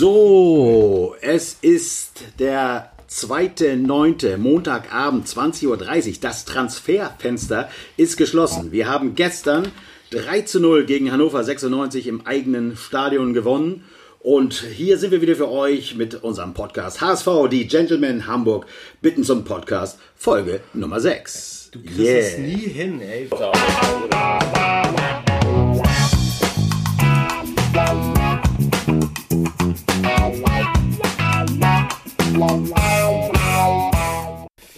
[0.00, 4.36] So, es ist der 2.9.
[4.36, 6.14] Montagabend 20.30 Uhr.
[6.20, 8.70] Das Transferfenster ist geschlossen.
[8.70, 9.66] Wir haben gestern
[10.12, 13.86] 3 zu 0 gegen Hannover 96 im eigenen Stadion gewonnen.
[14.20, 18.66] Und hier sind wir wieder für euch mit unserem Podcast HSV, die Gentlemen Hamburg
[19.02, 21.70] bitten zum Podcast, Folge Nummer 6.
[21.72, 23.28] Du kriegst es nie hin, ey.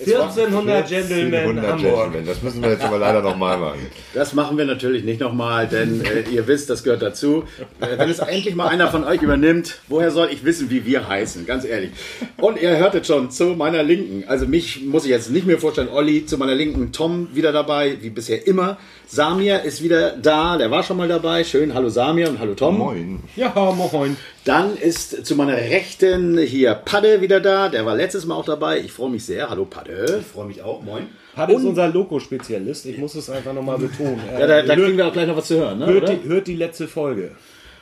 [0.01, 2.03] 1400 Gentlemen 1400 Hamburg.
[2.05, 2.27] Gentlemen.
[2.27, 3.87] Das müssen wir jetzt aber leider nochmal machen.
[4.15, 7.45] Das machen wir natürlich nicht nochmal, denn äh, ihr wisst, das gehört dazu.
[7.81, 11.07] Äh, wenn es endlich mal einer von euch übernimmt, woher soll ich wissen, wie wir
[11.07, 11.45] heißen?
[11.45, 11.91] Ganz ehrlich.
[12.39, 14.25] Und ihr hörtet schon zu meiner Linken.
[14.27, 15.89] Also mich muss ich jetzt nicht mehr vorstellen.
[15.89, 16.93] Olli zu meiner Linken.
[16.93, 18.79] Tom wieder dabei, wie bisher immer.
[19.07, 20.57] Samir ist wieder da.
[20.57, 21.45] Der war schon mal dabei.
[21.45, 21.75] Schön.
[21.75, 22.79] Hallo Samir und hallo Tom.
[22.79, 23.21] Moin.
[23.37, 23.53] Ja,
[23.93, 24.17] moin.
[24.45, 27.69] Dann ist zu meiner Rechten hier Padde wieder da.
[27.69, 28.81] Der war letztes Mal auch dabei.
[28.81, 29.51] Ich freue mich sehr.
[29.51, 30.23] Hallo Padde.
[30.33, 30.83] freue mich auch.
[30.83, 31.09] Moin.
[31.35, 32.87] Pat ist unser Loco-Spezialist.
[32.87, 34.19] Ich muss es einfach nochmal betonen.
[34.33, 35.79] Ja, da, da hört, kriegen wir auch gleich noch was zu hören.
[35.79, 36.15] Ne, hört, oder?
[36.15, 37.33] die, hört die letzte Folge.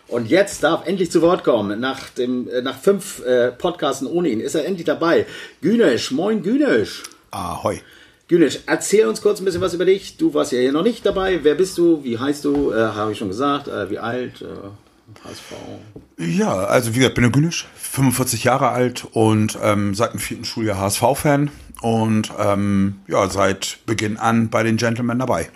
[0.09, 1.79] Und jetzt darf endlich zu Wort kommen.
[1.81, 5.27] Nach, dem, äh, nach fünf äh, Podcasten ohne ihn ist er endlich dabei.
[5.61, 7.05] Günesch, moin Günesch.
[7.31, 7.81] Ahoi.
[8.27, 10.17] Günesch, erzähl uns kurz ein bisschen was über dich.
[10.17, 11.41] Du warst ja hier noch nicht dabei.
[11.43, 12.03] Wer bist du?
[12.03, 12.73] Wie heißt du?
[12.73, 13.69] Äh, Habe ich schon gesagt.
[13.69, 14.43] Äh, wie alt?
[15.15, 15.53] Äh, HSV.
[16.19, 20.45] Ja, also wie gesagt, bin der Günisch, 45 Jahre alt und ähm, seit dem vierten
[20.45, 25.51] Schuljahr HSV-Fan und ähm, ja, seit Beginn an bei den Gentlemen dabei.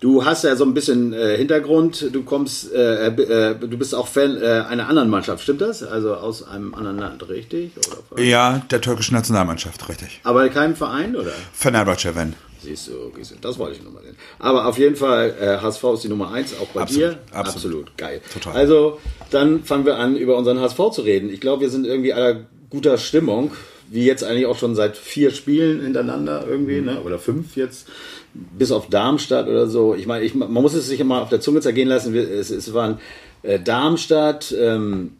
[0.00, 2.10] Du hast ja so ein bisschen äh, Hintergrund.
[2.12, 5.82] Du kommst, äh, äh, du bist auch Fan äh, einer anderen Mannschaft, stimmt das?
[5.82, 7.72] Also aus einem anderen Land, richtig?
[8.12, 8.22] Oder?
[8.22, 10.20] Ja, der türkischen Nationalmannschaft, richtig.
[10.24, 11.32] Aber keinem Verein, oder?
[11.54, 12.34] Fenerbahce, wenn.
[12.64, 14.16] Siehst du, du, das wollte ich nochmal sehen.
[14.38, 17.18] Aber auf jeden Fall, äh, HSV ist die Nummer eins, auch bei Absolut, dir.
[17.32, 17.96] absolut.
[17.96, 18.20] geil.
[18.32, 18.54] Total.
[18.54, 21.30] Also, dann fangen wir an, über unseren HSV zu reden.
[21.30, 23.52] Ich glaube, wir sind irgendwie aller guter Stimmung,
[23.90, 27.02] wie jetzt eigentlich auch schon seit vier Spielen hintereinander irgendwie, ne?
[27.02, 27.86] oder fünf jetzt,
[28.32, 29.94] bis auf Darmstadt oder so.
[29.94, 32.14] Ich meine, ich, man muss es sich immer auf der Zunge zergehen lassen.
[32.16, 32.98] Es, es waren
[33.42, 35.12] äh, Darmstadt, ähm,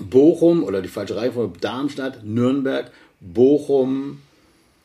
[0.00, 2.90] Bochum, oder die falsche Reihenfolge, Darmstadt, Nürnberg,
[3.20, 4.20] Bochum,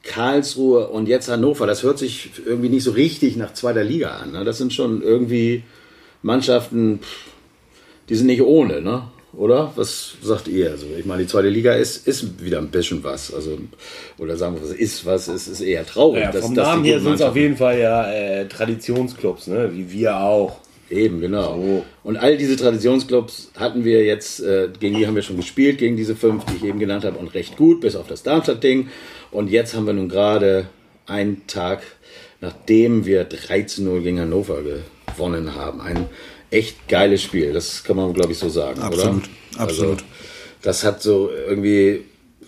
[0.06, 1.68] Karlsruhe und jetzt Hannover.
[1.68, 4.32] Das hört sich irgendwie nicht so richtig nach zweiter Liga an.
[4.32, 4.44] Ne?
[4.46, 5.64] Das sind schon irgendwie
[6.22, 7.26] Mannschaften, pff,
[8.10, 9.04] die sind nicht ohne, ne?
[9.34, 9.74] Oder?
[9.76, 10.72] Was sagt ihr?
[10.72, 13.34] Also, ich meine, die zweite Liga ist, ist wieder ein bisschen was.
[13.34, 13.58] Also,
[14.18, 15.28] oder sagen wir, was ist was?
[15.28, 16.22] Es ist eher traurig.
[16.24, 19.48] Ja, dass- vom dass Namen her guten sind es auf jeden Fall ja äh, Traditionsclubs,
[19.48, 19.72] ne?
[19.74, 20.60] wie wir auch.
[20.90, 21.84] Eben, genau.
[22.04, 25.98] Und all diese Traditionsclubs hatten wir jetzt, äh, gegen die haben wir schon gespielt, gegen
[25.98, 28.88] diese fünf, die ich eben genannt habe, und recht gut, bis auf das Darmstadt-Ding.
[29.36, 30.68] Und jetzt haben wir nun gerade
[31.08, 31.84] einen Tag,
[32.42, 34.62] nachdem wir 13-0 gegen Hannover
[35.08, 35.82] gewonnen haben.
[35.82, 36.08] Ein
[36.52, 39.24] echt geiles Spiel, das kann man, glaube ich, so sagen, Absolut,
[39.56, 39.62] oder?
[39.62, 39.92] absolut.
[39.92, 40.06] Also,
[40.62, 42.06] das hat so irgendwie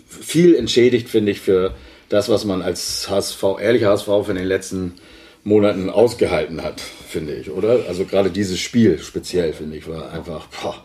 [0.08, 1.74] viel entschädigt, finde ich, für
[2.08, 4.94] das, was man als HSV, ehrlicher HSV für den letzten
[5.44, 7.84] Monaten ausgehalten hat, finde ich, oder?
[7.86, 10.84] Also gerade dieses Spiel speziell, finde ich, war einfach boah,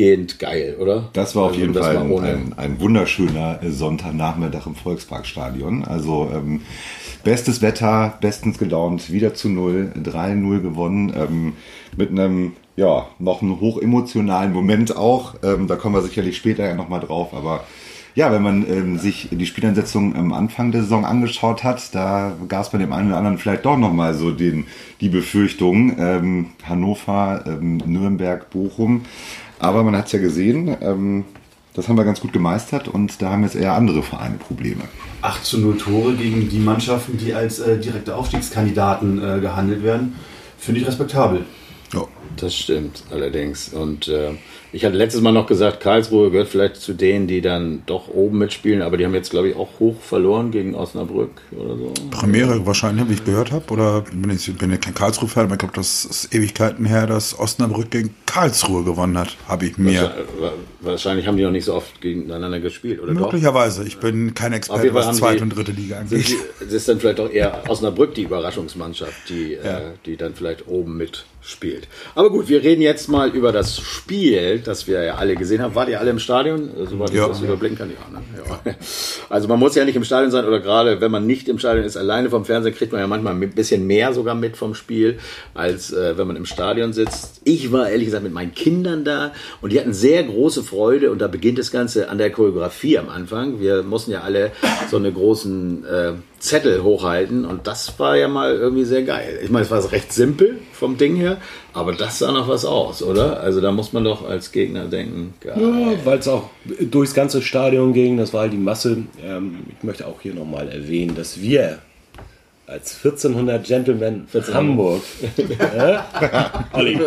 [0.00, 1.10] durchgehend geil, oder?
[1.12, 5.84] Das war auf Also jeden Fall ein, ein wunderschöner Sonntagnachmittag im Volksparkstadion.
[5.84, 6.62] Also ähm,
[7.22, 11.52] bestes Wetter, bestens gelaunt, wieder zu null, 3-0 gewonnen, ähm,
[11.96, 15.34] mit einem, ja, noch einem hochemotionalen Moment auch.
[15.42, 17.64] Ähm, da kommen wir sicherlich später ja nochmal drauf, aber
[18.16, 22.64] ja, wenn man ähm, sich die Spielansetzung am Anfang der Saison angeschaut hat, da gab
[22.64, 24.66] es bei dem einen oder anderen vielleicht doch nochmal so den,
[25.00, 29.02] die Befürchtung, ähm, Hannover, ähm, Nürnberg, Bochum.
[29.60, 31.24] Aber man hat es ja gesehen, ähm,
[31.74, 34.82] das haben wir ganz gut gemeistert und da haben jetzt eher andere Vereine Probleme.
[35.22, 40.16] 8 zu 0 Tore gegen die Mannschaften, die als äh, direkte Aufstiegskandidaten äh, gehandelt werden.
[40.58, 41.44] Finde ich respektabel.
[41.92, 42.06] Ja.
[42.36, 43.68] Das stimmt, allerdings.
[43.68, 44.32] Und äh,
[44.72, 48.38] ich hatte letztes Mal noch gesagt, Karlsruhe gehört vielleicht zu denen, die dann doch oben
[48.38, 51.92] mitspielen, aber die haben jetzt, glaube ich, auch hoch verloren gegen Osnabrück oder so.
[52.10, 53.64] Premiere wahrscheinlich, wie ich gehört habe.
[53.72, 57.38] Oder bin ich bin ja kein Karlsruhe-Fan, aber ich glaube, das ist Ewigkeiten her, dass
[57.38, 59.36] Osnabrück gegen Karlsruhe gewonnen hat.
[59.48, 60.12] Habe ich mir.
[60.38, 63.20] Wa- Wahrscheinlich haben die noch nicht so oft gegeneinander gespielt, oder doch?
[63.32, 63.84] Möglicherweise.
[63.84, 66.26] Ich bin kein Experte, was zweite und dritte Liga angeht.
[66.28, 70.66] die, das ist dann vielleicht auch eher Osnabrück die Überraschungsmannschaft, die, äh, die dann vielleicht
[70.68, 70.96] oben
[71.40, 71.88] mitspielt.
[72.14, 75.74] Aber gut, wir reden jetzt mal über das Spiel, das wir ja alle gesehen haben.
[75.74, 76.70] Wart ihr alle im Stadion?
[76.78, 77.28] Also, Soweit ich Ja.
[77.28, 78.22] das überblicken kann, ja, ne?
[78.64, 78.74] ja.
[79.28, 81.84] Also man muss ja nicht im Stadion sein oder gerade wenn man nicht im Stadion
[81.84, 85.18] ist, alleine vom Fernsehen kriegt man ja manchmal ein bisschen mehr sogar mit vom Spiel,
[85.54, 87.40] als äh, wenn man im Stadion sitzt.
[87.44, 91.20] Ich war ehrlich gesagt mit meinen Kindern da und die hatten sehr große Freude und
[91.20, 93.60] da beginnt das Ganze an der Choreografie am Anfang.
[93.60, 94.52] Wir mussten ja alle
[94.90, 99.38] so eine großen, äh, Zettel hochhalten und das war ja mal irgendwie sehr geil.
[99.42, 101.36] Ich meine, es war recht simpel vom Ding her,
[101.72, 103.40] aber das sah noch was aus, oder?
[103.40, 105.56] Also da muss man doch als Gegner denken, geil.
[105.60, 106.50] Ja, weil es auch
[106.80, 109.04] durchs ganze Stadion ging, das war halt die Masse.
[109.22, 111.78] Ähm, ich möchte auch hier nochmal erwähnen, dass wir
[112.70, 115.02] als 1400 Gentlemen Hamburg.
[116.72, 116.98] Olli.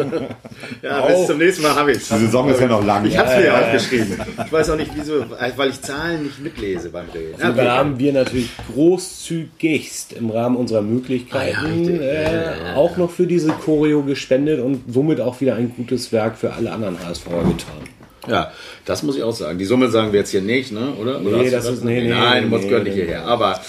[0.82, 3.06] Ja, bis zum nächsten Mal habe ich Die Saison ist ja noch lang.
[3.06, 4.20] Ich habe es mir ja aufgeschrieben.
[4.46, 5.26] Ich weiß auch nicht, wieso,
[5.56, 7.42] weil ich Zahlen nicht mitlese beim Reden.
[7.42, 12.42] Und da haben wir natürlich großzügigst im Rahmen unserer Möglichkeiten Ah, ja, äh, Ja, ja,
[12.68, 12.76] ja.
[12.76, 16.72] auch noch für diese Choreo gespendet und somit auch wieder ein gutes Werk für alle
[16.72, 17.84] anderen HSVer getan.
[18.28, 18.52] Ja,
[18.86, 19.60] das muss ich auch sagen.
[19.60, 20.94] Die Summe sagen wir jetzt hier nicht, ne?
[21.00, 21.20] oder?
[21.20, 23.02] Nee, oder das ist- nee, nee, Nein, nee, muss nee, gehört nicht nee.
[23.04, 23.26] hierher.
[23.26, 23.60] Aber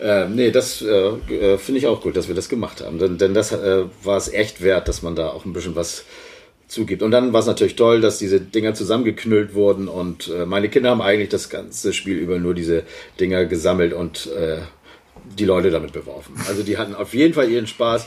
[0.00, 2.98] äh, nee, das äh, äh, finde ich auch gut, dass wir das gemacht haben.
[2.98, 6.04] Denn, denn das äh, war es echt wert, dass man da auch ein bisschen was
[6.68, 7.02] zugibt.
[7.02, 10.90] Und dann war es natürlich toll, dass diese Dinger zusammengeknüllt wurden und äh, meine Kinder
[10.90, 12.84] haben eigentlich das ganze Spiel über nur diese
[13.18, 14.58] Dinger gesammelt und äh,
[15.38, 16.34] die Leute damit beworfen.
[16.48, 18.06] Also die hatten auf jeden Fall ihren Spaß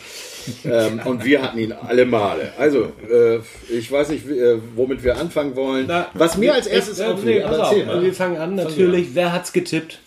[0.65, 2.53] ähm, und wir hatten ihn alle Male.
[2.57, 5.91] Also äh, ich weiß nicht, äh, womit wir anfangen wollen.
[6.13, 8.01] Was mir als erstes Äh, auffiel, nee, mal.
[8.01, 9.09] wir fangen an natürlich.
[9.13, 9.99] Wer hat's getippt?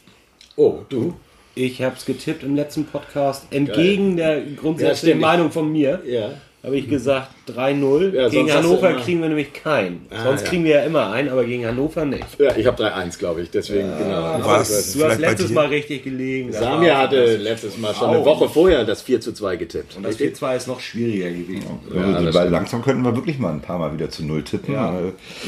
[0.56, 1.14] Oh, du?
[1.58, 3.46] Ich habe es getippt im letzten Podcast.
[3.50, 5.20] Entgegen der Ja, grundsätzlichen stimmt.
[5.22, 6.34] Meinung von mir Ja.
[6.66, 8.12] Habe ich gesagt 3-0.
[8.12, 10.06] Ja, gegen hast du Hannover kriegen wir nämlich keinen.
[10.24, 10.48] sonst ja.
[10.48, 12.26] kriegen wir ja immer einen, aber gegen Hannover nicht.
[12.40, 13.50] Ja, ich habe 3-1, glaube ich.
[13.50, 14.40] Deswegen, genau.
[14.42, 14.68] Was?
[14.68, 15.50] Du hast Vielleicht bei letztes?
[15.52, 16.50] Mal richtig gelegen.
[16.50, 19.96] Das Samir hatte letztes Mal schon eine Woche vorher das 4 zu 2 getippt.
[19.96, 21.66] Und das 4-2 ist noch schwieriger gewesen.
[21.94, 24.74] Also, das weil langsam könnten wir wirklich mal ein paar Mal wieder zu Null tippen.
[24.74, 24.92] Ja.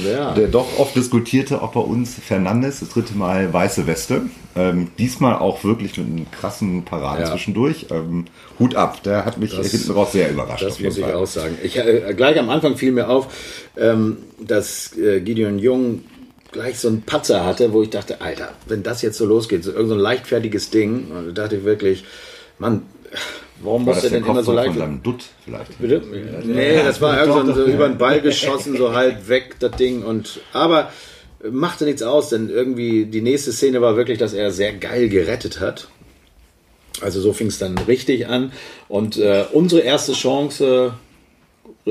[0.08, 0.34] Ja.
[0.34, 4.22] Der doch oft diskutierte auch bei uns Fernandes, das dritte Mal weiße Weste.
[4.56, 7.30] Ähm, diesmal auch wirklich mit einem krassen Paraden Ja.
[7.30, 7.86] zwischendurch.
[7.90, 8.24] Ähm,
[8.58, 10.62] Hut ab, der hat mich hinten raus sehr überrascht.
[10.64, 11.22] Das auf jeden muss ich Fall.
[11.22, 11.58] auch sagen.
[11.62, 13.28] Ich, äh, gleich am Anfang fiel mir auf,
[13.76, 16.04] ähm, dass äh, Gideon Jung
[16.52, 19.70] gleich so einen Patzer hatte, wo ich dachte, Alter, wenn das jetzt so losgeht, so
[19.70, 22.04] irgendein so ein leichtfertiges Ding, und da dachte ich wirklich,
[22.58, 22.82] Mann,
[23.60, 25.78] warum War muss der denn immer so leicht von Dutt vielleicht?
[25.78, 26.02] Bitte?
[26.44, 30.02] Nee, das war irgendwie so, so über den Ball geschossen, so halb weg, das Ding.
[30.02, 30.90] Und, aber
[31.50, 35.60] machte nichts aus, denn irgendwie die nächste Szene war wirklich, dass er sehr geil gerettet
[35.60, 35.88] hat.
[37.02, 38.52] Also so fing es dann richtig an.
[38.88, 40.94] Und äh, unsere erste Chance,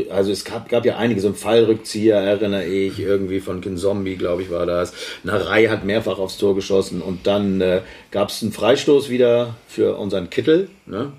[0.09, 4.41] also es gab, gab ja einige, so ein Fallrückzieher, erinnere ich, irgendwie von Kinzombie, glaube
[4.41, 4.93] ich, war das.
[5.23, 7.81] Narei hat mehrfach aufs Tor geschossen und dann äh,
[8.11, 10.69] gab es einen Freistoß wieder für unseren Kittel.
[10.85, 11.11] Ne?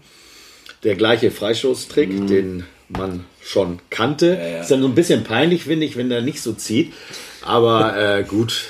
[0.85, 4.39] Der gleiche Freistoßtrick, den man schon kannte.
[4.61, 6.93] Ist dann so ein bisschen peinlich, finde ich, wenn der nicht so zieht.
[7.43, 8.67] Aber äh, gut,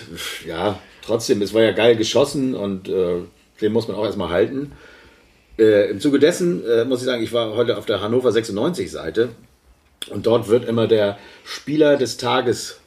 [0.47, 3.17] ja, trotzdem, es war ja geil geschossen und äh,
[3.61, 4.73] den muss man auch erstmal halten.
[5.59, 8.91] Äh, Im Zuge dessen äh, muss ich sagen, ich war heute auf der Hannover 96
[8.91, 9.31] Seite
[10.11, 12.79] und dort wird immer der Spieler des Tages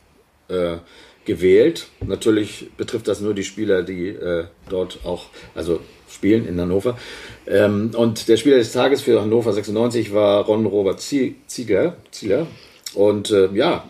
[0.47, 0.77] äh,
[1.25, 1.87] gewählt.
[2.05, 6.97] Natürlich betrifft das nur die Spieler, die äh, dort auch also spielen in Hannover.
[7.47, 11.95] Ähm, und der Spieler des Tages für Hannover 96 war Ron Robert Zie- Ziegler.
[12.93, 13.89] Und äh, ja,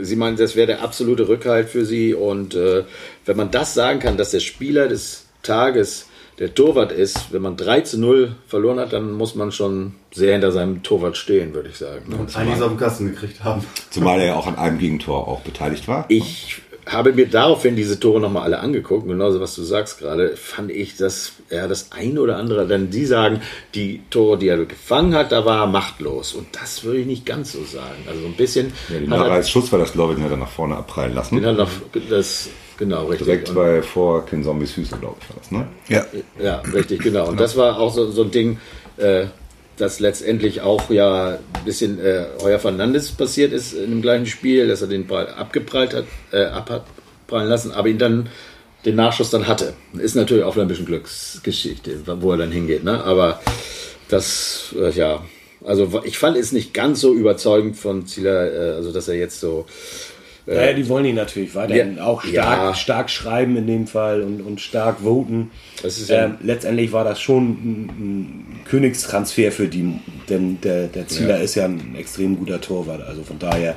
[0.00, 2.14] sie meinen, das wäre der absolute Rückhalt für sie.
[2.14, 2.84] Und äh,
[3.24, 6.06] wenn man das sagen kann, dass der Spieler des Tages
[6.42, 10.32] der Torwart ist, wenn man 3 zu 0 verloren hat, dann muss man schon sehr
[10.32, 12.10] hinter seinem Torwart stehen, würde ich sagen.
[12.10, 12.16] ne?
[12.16, 13.64] Und einiges auf den Kasten gekriegt haben.
[13.90, 16.04] Zumal er ja auch an einem Gegentor auch beteiligt war.
[16.08, 20.72] Ich habe mir daraufhin diese Tore nochmal alle angeguckt, genauso was du sagst gerade, fand
[20.72, 23.40] ich, dass er das eine oder andere, denn die sagen,
[23.76, 26.32] die Tore, die er gefangen hat, da war er machtlos.
[26.34, 28.02] Und das würde ich nicht ganz so sagen.
[28.08, 28.72] Also so ein bisschen.
[28.88, 31.36] Ja, den er, Schuss war das, glaube ich, den hat er nach vorne abprallen lassen.
[31.36, 31.70] den hat noch
[32.10, 32.48] das,
[32.84, 33.26] genau, richtig.
[33.26, 35.66] Direkt Und- bei vor Ken Zombies Füße, glaube ich, war das, ne?
[35.88, 36.06] Ja.
[36.42, 37.28] Ja, richtig, genau.
[37.28, 38.58] Und das war auch so, so ein Ding,
[38.96, 39.26] äh,
[39.76, 44.68] das letztendlich auch ja ein bisschen äh, Heuer Fernandes passiert ist in dem gleichen Spiel,
[44.68, 48.28] dass er den Ball abgeprallt hat, äh, abprallen lassen, aber ihn dann
[48.84, 49.72] den Nachschuss dann hatte.
[49.98, 53.02] Ist natürlich auch wieder ein bisschen Glücksgeschichte, wo er dann hingeht, ne?
[53.04, 53.40] Aber
[54.08, 55.24] das, äh, ja,
[55.64, 59.40] also ich fand es nicht ganz so überzeugend von Zieler, äh, also dass er jetzt
[59.40, 59.64] so
[60.46, 62.04] Ja, die wollen ihn natürlich weiterhin Ja.
[62.04, 62.74] auch stark, Ja.
[62.74, 65.50] stark schreiben in dem Fall und, und stark voten.
[65.82, 70.88] Das ist ja- ähm, letztendlich war das schon ein, ein Königstransfer für die, denn der,
[70.88, 71.42] der Zieler Ja.
[71.44, 73.02] ist ja ein extrem guter Torwart.
[73.06, 73.76] Also von daher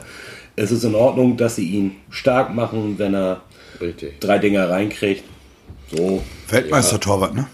[0.55, 3.41] ist es in Ordnung, dass sie ihn stark machen, wenn er
[3.79, 4.19] richtig.
[4.19, 5.23] drei Dinger reinkriegt.
[5.95, 6.23] So.
[6.49, 7.45] Weltmeister-Torwart, ne?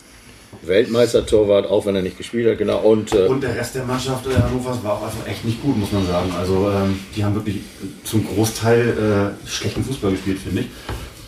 [0.64, 2.80] Weltmeister-Torwart, auch wenn er nicht gespielt hat, genau.
[2.80, 5.78] Und, äh, Und der Rest der Mannschaft äh, Hannovers war auch einfach echt nicht gut,
[5.78, 6.32] muss man sagen.
[6.38, 7.62] Also ähm, die haben wirklich
[8.04, 10.68] zum Großteil äh, schlechten Fußball gespielt, finde ich.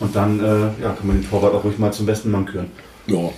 [0.00, 2.70] Und dann äh, ja, kann man den Torwart auch ruhig mal zum besten Mann küren.
[3.06, 3.30] Ja.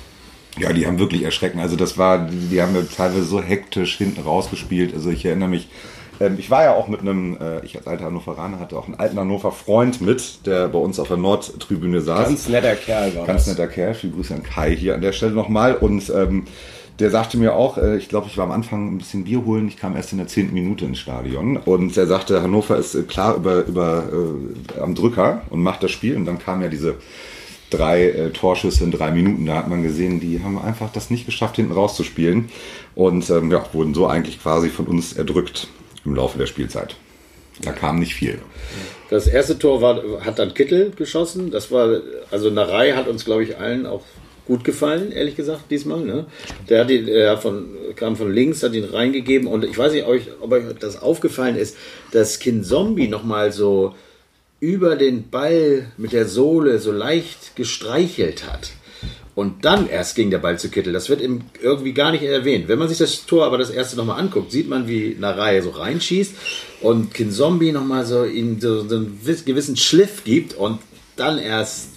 [0.58, 1.60] Ja, die haben wirklich erschreckend.
[1.60, 4.94] Also das war, die, die haben ja teilweise so hektisch hinten rausgespielt.
[4.94, 5.68] Also ich erinnere mich
[6.20, 8.96] Ähm, ich war ja auch mit einem, äh, ich als alter Hannoveraner hatte auch einen
[8.96, 12.28] alten Hannover Freund mit, der bei uns auf der Nordtribüne saß.
[12.28, 13.94] Ganz netter Kerl war Ganz netter Kerl.
[13.94, 15.74] Viele Grüße an Kai hier an der Stelle nochmal.
[15.74, 16.44] Und ähm,
[16.98, 19.68] der sagte mir auch, äh, ich glaube, ich war am Anfang ein bisschen Bier holen.
[19.68, 21.56] Ich kam erst in der zehnten Minute ins Stadion.
[21.58, 24.04] Und er sagte, Hannover ist äh, klar über, über
[24.76, 26.16] äh, am Drücker und macht das Spiel.
[26.16, 26.96] Und dann kam ja diese
[27.70, 29.44] drei äh, Torschüsse in drei Minuten.
[29.44, 32.48] Da hat man gesehen, die haben einfach das nicht geschafft, hinten rauszuspielen.
[32.94, 35.68] Und ähm, ja, wurden so eigentlich quasi von uns erdrückt
[36.06, 36.96] im Laufe der Spielzeit.
[37.62, 38.38] Da kam nicht viel.
[39.10, 41.50] Das erste Tor war, hat dann Kittel geschossen.
[41.50, 44.02] Das war, also Narei hat uns, glaube ich, allen auch
[44.46, 46.00] gut gefallen, ehrlich gesagt, diesmal.
[46.00, 46.26] Ne?
[46.68, 50.04] Der hat ihn, er von, kam von links, hat ihn reingegeben und ich weiß nicht,
[50.04, 51.76] ob euch, ob euch das aufgefallen ist,
[52.12, 53.94] dass Kin Zombie nochmal so
[54.60, 58.70] über den Ball mit der Sohle so leicht gestreichelt hat.
[59.36, 60.92] Und dann erst ging der Ball zu Kittel.
[60.94, 62.66] Das wird im, irgendwie gar nicht erwähnt.
[62.68, 65.70] Wenn man sich das Tor aber das erste nochmal anguckt, sieht man, wie Narei so
[65.70, 66.34] reinschießt
[66.80, 70.78] und Kinzombie nochmal so ihm so, so einen wiss- gewissen Schliff gibt und
[71.16, 71.88] dann erst,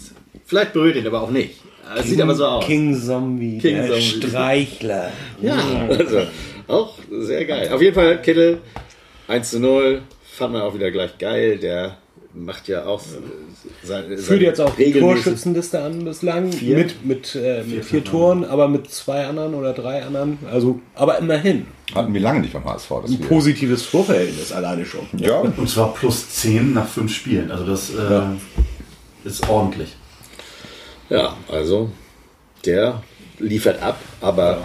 [0.46, 1.56] vielleicht berührt ihn aber auch nicht.
[1.98, 2.66] Es sieht aber so aus.
[2.66, 4.28] King Zombie, King der Zombie.
[4.28, 5.12] Streichler.
[5.42, 5.58] Ja,
[5.90, 6.24] also
[6.68, 7.70] auch sehr geil.
[7.72, 8.58] Auf jeden Fall Kittel
[9.30, 10.02] 1 zu 0.
[10.34, 11.58] Fand man auch wieder gleich geil.
[11.58, 11.98] Der
[12.46, 13.02] macht ja auch
[13.84, 16.52] seine, Führt jetzt auch die Torschützenliste an bislang.
[16.52, 16.78] Vier?
[16.78, 20.40] Mit, mit, äh, mit vier Toren, aber mit zwei anderen oder drei anderen.
[20.52, 21.68] Also, aber immerhin.
[21.94, 22.90] Hatten wir lange nicht beim HSV.
[23.02, 25.08] Dass Ein wir, positives Torverhältnis alleine schon.
[25.18, 27.52] ja, Und zwar plus 10 nach 5 Spielen.
[27.52, 28.22] Also das äh,
[29.26, 29.96] ist ordentlich.
[31.10, 31.90] Ja, also
[32.66, 33.02] der
[33.40, 34.64] liefert ab, aber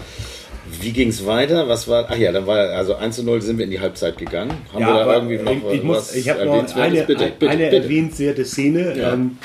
[0.81, 1.67] wie ging es weiter?
[1.67, 2.07] Was war?
[2.09, 4.51] Ach ja, dann war also 1 zu 0 sind wir in die Halbzeit gegangen.
[4.73, 7.49] Haben wir da irgendwie noch ich, ich, muss, was ich habe noch eine, bitte, bitte,
[7.51, 7.83] eine bitte.
[7.83, 9.13] erwähnenswerte Szene, Ja.
[9.13, 9.37] ähm,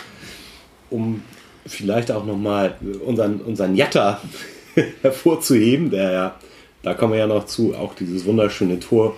[0.90, 1.22] um
[1.66, 2.74] vielleicht auch nochmal
[3.04, 4.20] unseren, unseren Jatta
[5.02, 6.34] hervorzuheben, der ja,
[6.82, 9.16] da kommen wir ja noch zu, auch dieses wunderschöne Tor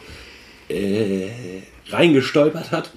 [0.69, 1.29] äh,
[1.91, 2.91] reingestolpert hat.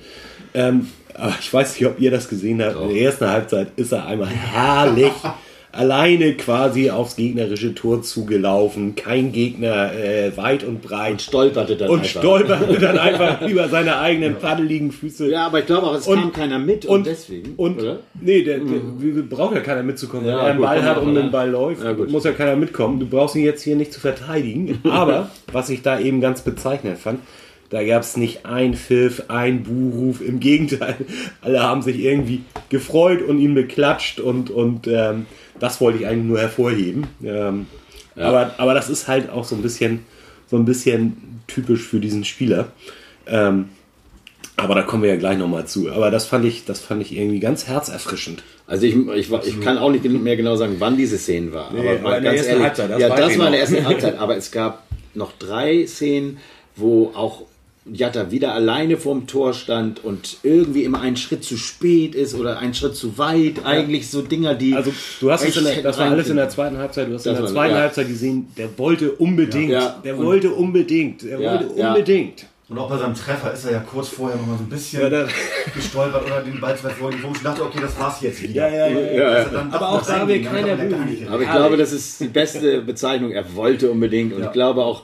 [0.54, 2.82] Ähm, aber ich weiß nicht, ob ihr das gesehen habt.
[2.82, 5.12] In der ersten Halbzeit ist er einmal herrlich
[5.76, 8.96] alleine quasi aufs gegnerische Tor zugelaufen.
[8.96, 11.22] Kein Gegner äh, weit und breit.
[11.22, 12.20] Stolperte dann und einfach.
[12.22, 15.30] stolperte dann einfach über seine eigenen paddeligen Füße.
[15.30, 17.54] Ja, aber ich glaube auch, es Und- kam keiner mit und, deswegen.
[17.58, 18.00] Und oder?
[18.20, 20.26] nee, der, der, wir- braucht ja keiner mitzukommen.
[20.26, 21.22] Ja, Wenn er einen Ball hat und ne?
[21.24, 23.00] den Ball läuft, Ja, muss ja keiner mitkommen.
[23.00, 24.80] Du brauchst ihn jetzt hier nicht zu verteidigen.
[24.90, 27.20] Aber was ich da eben ganz bezeichnend fand,
[27.70, 30.22] da gab es nicht ein Pfiff, ein Buhruf.
[30.22, 30.96] Im Gegenteil,
[31.42, 35.26] alle haben sich irgendwie gefreut und ihn beklatscht und, und ähm,
[35.60, 37.08] das wollte ich eigentlich nur hervorheben.
[37.24, 37.66] Ähm,
[38.16, 40.06] aber, aber das ist halt auch so ein bisschen,
[40.50, 42.68] so ein bisschen typisch für diesen Spieler.
[43.28, 43.70] Ähm,
[44.58, 45.92] aber da kommen wir ja gleich nochmal zu.
[45.92, 48.42] Aber das fand ich, das fand ich irgendwie ganz herzerfrischend.
[48.68, 51.74] Also ich, ich, war- ich kann auch nicht mehr genau sagen, wann diese Szene war.
[51.74, 53.52] Nee, aber aber in der ganz ersten ehrlich, Halbzeit, das ja, das ich war in
[53.52, 54.18] der ersten Halbzeit.
[54.18, 56.38] Aber es gab noch drei Szenen,
[56.78, 57.44] wo auch
[57.92, 62.58] Jatta wieder alleine vorm Tor stand und irgendwie immer einen Schritt zu spät ist oder
[62.58, 63.64] einen Schritt zu weit.
[63.64, 64.74] Eigentlich so Dinger, die.
[64.74, 67.10] Also du hast es in der, das war alles in der zweiten Halbzeit.
[67.10, 67.82] Du hast in Das der war- zweiten ja.
[67.82, 70.02] Halbzeit gesehen, der wollte unbedingt, Ja.
[70.04, 71.90] der Und- wollte unbedingt, der Ja, wollte ja.
[71.90, 72.46] unbedingt.
[72.68, 75.00] Und auch bei seinem Treffer ist er ja kurz vorher noch mal so ein bisschen
[75.76, 77.22] gestolpert oder den Ball zu weit vorgehen.
[77.24, 78.68] Wo ich dachte, okay, das war's jetzt wieder.
[78.68, 82.20] Ja, ja, ja, er Aber auch da will keiner er Aber ich glaube, das ist
[82.22, 83.32] die beste Bezeichnung.
[83.32, 84.34] Er wollte unbedingt.
[84.34, 85.04] Und ich glaube auch,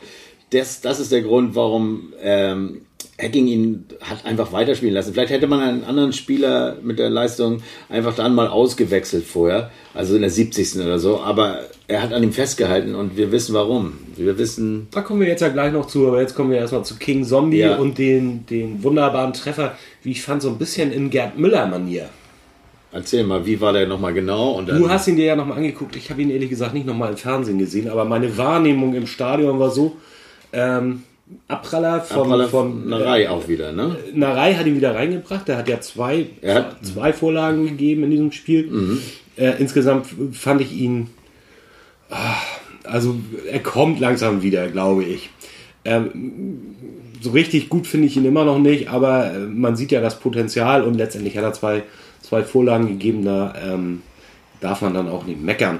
[0.51, 2.81] das, das ist der Grund, warum ähm,
[3.19, 5.13] Hacking ihn hat einfach weiterspielen lassen.
[5.13, 10.15] Vielleicht hätte man einen anderen Spieler mit der Leistung einfach dann mal ausgewechselt vorher, also
[10.15, 10.75] in der 70.
[10.77, 11.19] oder so.
[11.21, 13.93] Aber er hat an ihm festgehalten und wir wissen warum.
[14.15, 16.83] Wir wissen, Da kommen wir jetzt ja gleich noch zu, aber jetzt kommen wir erstmal
[16.83, 17.75] zu King Zombie Ja.
[17.77, 22.09] und den, den wunderbaren Treffer, wie ich fand, so ein bisschen in Gerd Müller-Manier.
[22.91, 24.51] erzähl mal, wie war der nochmal genau?
[24.53, 25.95] Und dann, Du hast ihn dir ja nochmal angeguckt.
[25.95, 29.59] Ich habe ihn ehrlich gesagt nicht nochmal im Fernsehen gesehen, aber meine Wahrnehmung im Stadion
[29.59, 29.95] war so,
[30.53, 31.03] ähm,
[31.47, 33.95] Abpraller von, Abpraller von Narei auch wieder, ne?
[34.13, 35.47] Narei hat ihn wieder reingebracht.
[35.47, 38.99] Der hat ja zwei, Er hat- zwei Vorlagen gegeben in diesem Spiel.
[39.37, 41.07] Äh, insgesamt fand ich ihn,
[42.09, 42.35] ah,
[42.83, 43.15] also
[43.49, 45.29] er kommt langsam wieder, glaube ich.
[45.85, 46.75] Ähm,
[47.21, 50.19] so richtig gut finde ich ihn immer noch nicht, aber äh, man sieht ja das
[50.19, 51.83] Potenzial und letztendlich hat er zwei,
[52.21, 54.01] zwei Vorlagen gegeben, da ähm,
[54.59, 55.79] darf man dann auch nicht meckern.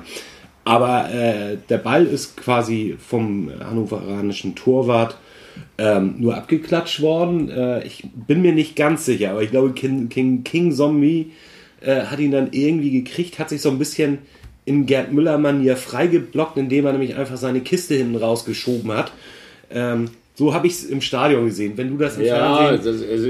[0.63, 5.17] Aber äh, der Ball ist quasi vom hannoveranischen Torwart
[5.77, 7.49] ähm, nur abgeklatscht worden.
[7.49, 11.31] Äh, ich bin mir nicht ganz sicher, aber ich glaube, King, King, King Zombie
[11.81, 14.19] äh, hat ihn dann irgendwie gekriegt, hat sich so ein bisschen
[14.65, 19.11] in Gerd Müller-Manier freigeblockt, indem er nämlich einfach seine Kiste hinten rausgeschoben hat.
[19.71, 21.73] Ähm, so habe ich es im Stadion gesehen.
[21.75, 22.99] Wenn du das im Ja, Fernsehen...
[22.99, 23.27] das, also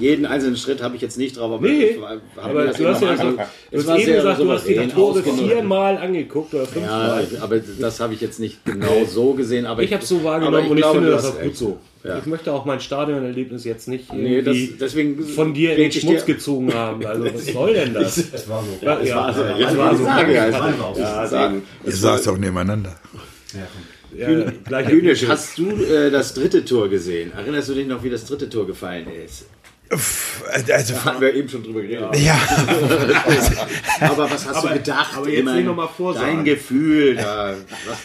[0.00, 1.98] jeden einzelnen Schritt habe ich jetzt nicht drauf, aber Nee, ich
[2.36, 3.36] aber du hast ja ange-
[3.70, 7.26] du es hast eben gesagt, du hast die Tore viermal angeguckt oder Ja, fünfmal.
[7.40, 9.64] aber das habe ich jetzt nicht genau so gesehen.
[9.64, 11.78] Aber ich habe es so wahrgenommen ich und ich glaube, finde das auch gut so.
[12.02, 12.18] Ja.
[12.18, 15.88] Ich möchte auch mein Stadionerlebnis jetzt nicht Nee, irgendwie das- deswegen von dir in den
[15.90, 17.04] ich Schmutz gezogen haben.
[17.06, 18.16] Also was soll denn das?
[18.32, 18.84] Es war so.
[18.84, 19.98] Ja, ja, Also, ja, jetzt ja, war so.
[19.98, 21.00] so Frage, Nein, also, war auch so.
[21.02, 21.62] ja, sagen.
[21.84, 22.96] Ihr saßt auch nebeneinander.
[23.52, 23.82] Ja, komm.
[24.16, 27.32] Ja, gleicher hast du äh, das dritte Tor gesehen?
[27.36, 29.46] Erinnerst du dich noch, wie das dritte Tor gefallen ist?
[30.52, 32.16] Also, Da hatten wir eben schon drüber geredet.
[32.18, 32.38] ja,
[34.00, 35.16] Aber was hast Aber- du gedacht?
[35.16, 36.36] aber jetzt Ich meine, nicht noch mal vorsagen.
[36.36, 37.16] Dein Gefühl.
[37.16, 37.54] Da,
[37.88, 37.98] was,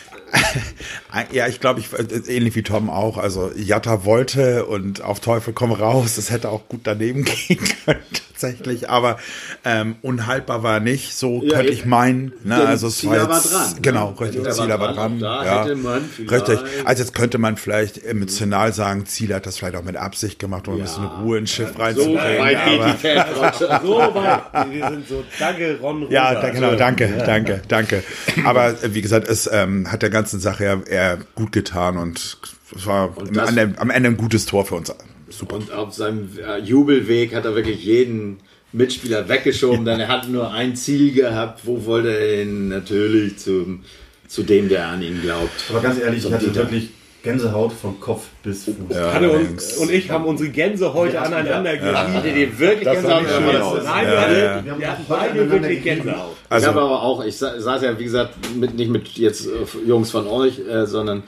[1.31, 1.89] ja, ich glaube, ich
[2.29, 3.17] ähnlich wie Tom auch.
[3.17, 6.15] Also Jatta wollte und auf Teufel komm raus.
[6.15, 8.03] Das hätte auch gut daneben gehen können
[8.35, 9.17] tatsächlich, aber
[9.63, 11.15] ähm, unhaltbar war nicht.
[11.15, 12.33] So Ja, könnte ich meinen.
[12.43, 12.55] Ne?
[12.55, 14.19] Also es Zieler war jetzt, war dran, genau, ne?
[14.19, 14.51] richtig.
[14.51, 15.19] Zieler war dran.
[15.19, 15.45] dran.
[15.45, 15.63] Ja.
[15.63, 16.59] richtig.
[16.83, 20.67] Also jetzt könnte man vielleicht emotional sagen, Zieler hat das vielleicht auch mit Absicht gemacht,
[20.67, 22.39] um ein bisschen Ruhe ins Schiff so reinzubringen.
[22.39, 23.81] weit geht aber-.
[23.81, 24.69] So weit.
[24.71, 26.11] Wir sind so, danke Ron.
[26.11, 28.03] Ja, da, genau, danke, danke, danke.
[28.43, 32.37] Aber äh, wie gesagt, es ähm, hat der ganzen Sache ja eher gut getan und
[32.75, 34.91] es war das- am, Ende, am Ende ein gutes Tor für uns.
[35.29, 35.55] Super.
[35.57, 38.37] Und auf seinem äh, Jubelweg hat er wirklich jeden
[38.71, 41.61] Mitspieler weggeschoben, denn er hat nur ein Ziel gehabt.
[41.65, 42.69] Wo wollte er hin?
[42.69, 43.83] Natürlich zum,
[44.27, 45.51] zu dem, der an ihn glaubt.
[45.69, 46.89] Aber ganz ehrlich, ich hatte wirklich
[47.25, 48.75] Gänsehaut von Kopf bis Fuß.
[49.13, 52.39] Hatte uns, und ich haben unsere Gänse heute aneinander Hattet gerieben.
[52.39, 53.83] ihr wirklich Das nicht schön.
[53.83, 54.79] Nein, Ja, wir, hatten, ja.
[54.79, 55.83] wir hatten beide wirklich.
[55.83, 56.35] Gänsehaut.
[56.57, 59.49] ich habe aber auch, ich sa- saß ja wie gesagt mit, nicht mit jetzt äh,
[59.87, 61.23] Jungs von euch, äh, sondern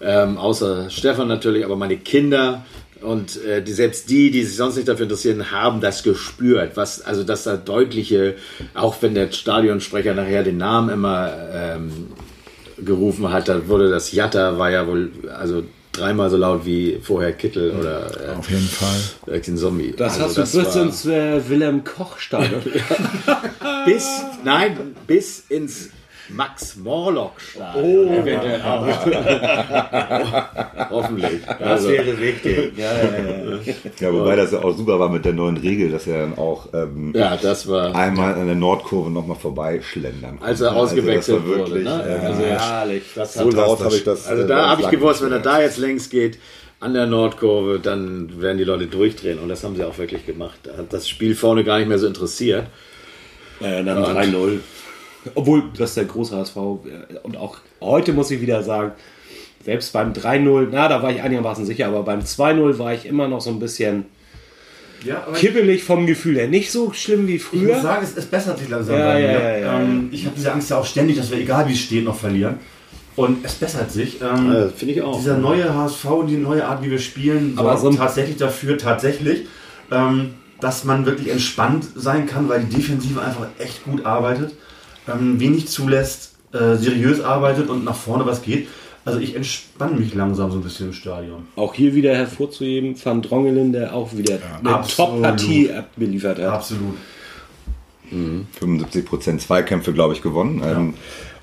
[0.00, 2.64] ähm, außer Stefan natürlich, aber meine Kinder
[3.02, 6.72] und äh, die, selbst die, die sich sonst nicht dafür interessieren, haben das gespürt.
[6.76, 8.36] Was, also dass da deutliche,
[8.74, 12.06] auch wenn der Stadionsprecher nachher den Namen immer ähm,
[12.84, 15.62] gerufen hat, da wurde das Jatta war ja wohl also
[15.92, 19.40] dreimal so laut wie vorher Kittel oder äh, Auf jeden Fall.
[19.40, 19.94] den Zombie.
[19.96, 22.62] Das also hast du bis ins äh, Wilhelm Koch Stadion.
[23.84, 25.90] bis nein bis ins
[26.34, 28.08] Max Morlock Stadion.
[28.08, 28.86] Oh, eventuell auch.
[30.90, 31.40] Hoffentlich.
[31.60, 32.72] Also, wäre wichtig.
[32.76, 33.58] Ja, ja, ja.
[34.00, 36.68] Ja, wobei das ja auch super war mit der neuen Regel, dass er dann auch
[36.74, 40.44] ähm, ja, das war einmal an der Nordkurve nochmal vorbeischlendern konnte.
[40.44, 41.74] als er ausgewechselt also das war wurde.
[41.74, 42.04] wirklich, Ne?
[42.22, 43.02] äh, Also, Herrlich.
[43.14, 44.26] das so hat, laut habe ich das.
[44.26, 46.38] also äh, da habe ich gewusst, wenn er da jetzt längs geht
[46.80, 49.38] an der Nordkurve, dann werden die Leute durchdrehen.
[49.38, 50.58] Und das haben sie auch wirklich gemacht.
[50.64, 52.66] Da hat das Spiel vorne gar nicht mehr so interessiert.
[53.60, 54.58] Äh, dann 3-0.
[55.34, 56.56] Obwohl, das ist der große HSV.
[56.56, 58.92] äh, Und auch heute muss ich wieder sagen,
[59.64, 63.28] selbst beim 3-0, na, da war ich einigermaßen sicher, aber beim 2-0 war ich immer
[63.28, 64.06] noch so ein bisschen
[65.04, 66.48] Ja, aber ich, kippelig vom Gefühl her.
[66.48, 67.74] Nicht so schlimm wie ich früher.
[67.74, 68.98] muss sagen, es, es bessert sich langsam.
[68.98, 69.40] Ja, bei ja, mir.
[69.40, 71.80] ja, ja, ähm, ich habe diese Angst ja auch ständig, dass wir, egal wie es
[71.80, 72.56] steht, noch verlieren.
[73.14, 74.20] Und es bessert sich.
[74.22, 75.16] Ähm, Ja, finde ich auch.
[75.18, 78.38] Dieser neue HSV und die neue Art, wie wir spielen, Aber sorgt so ein- tatsächlich
[78.38, 79.46] dafür, tatsächlich,
[79.92, 84.54] ähm, dass man wirklich entspannt sein kann, weil die Defensive einfach echt gut arbeitet,
[85.08, 88.68] ähm, wenig zulässt, äh, seriös arbeitet und nach vorne was geht.
[89.04, 91.48] Also ich entspanne mich langsam so ein bisschen im Stadion.
[91.56, 95.10] Auch hier wieder hervorzuheben, Van Drongelen, der auch wieder eine absolut.
[95.14, 96.52] Top-Partie abgeliefert hat.
[96.52, 96.94] Absolut.
[98.10, 100.62] 75 Prozent Zweikämpfe, glaube ich, gewonnen.
[100.64, 100.94] Ähm,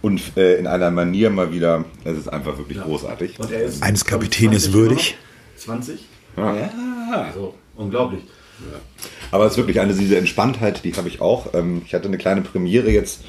[0.02, 3.40] und äh, in einer Manier mal wieder, es ist einfach wirklich großartig.
[3.40, 5.18] Und er ist Eines 20 würdig.
[5.66, 5.82] immer noch.
[5.82, 6.06] 20?
[6.38, 6.70] Ja.
[7.34, 8.22] Also unglaublich.
[9.32, 11.54] Aber es ist wirklich eine diese Entspanntheit, die habe ich auch.
[11.54, 13.22] Ähm, ich hatte eine kleine Premiere jetzt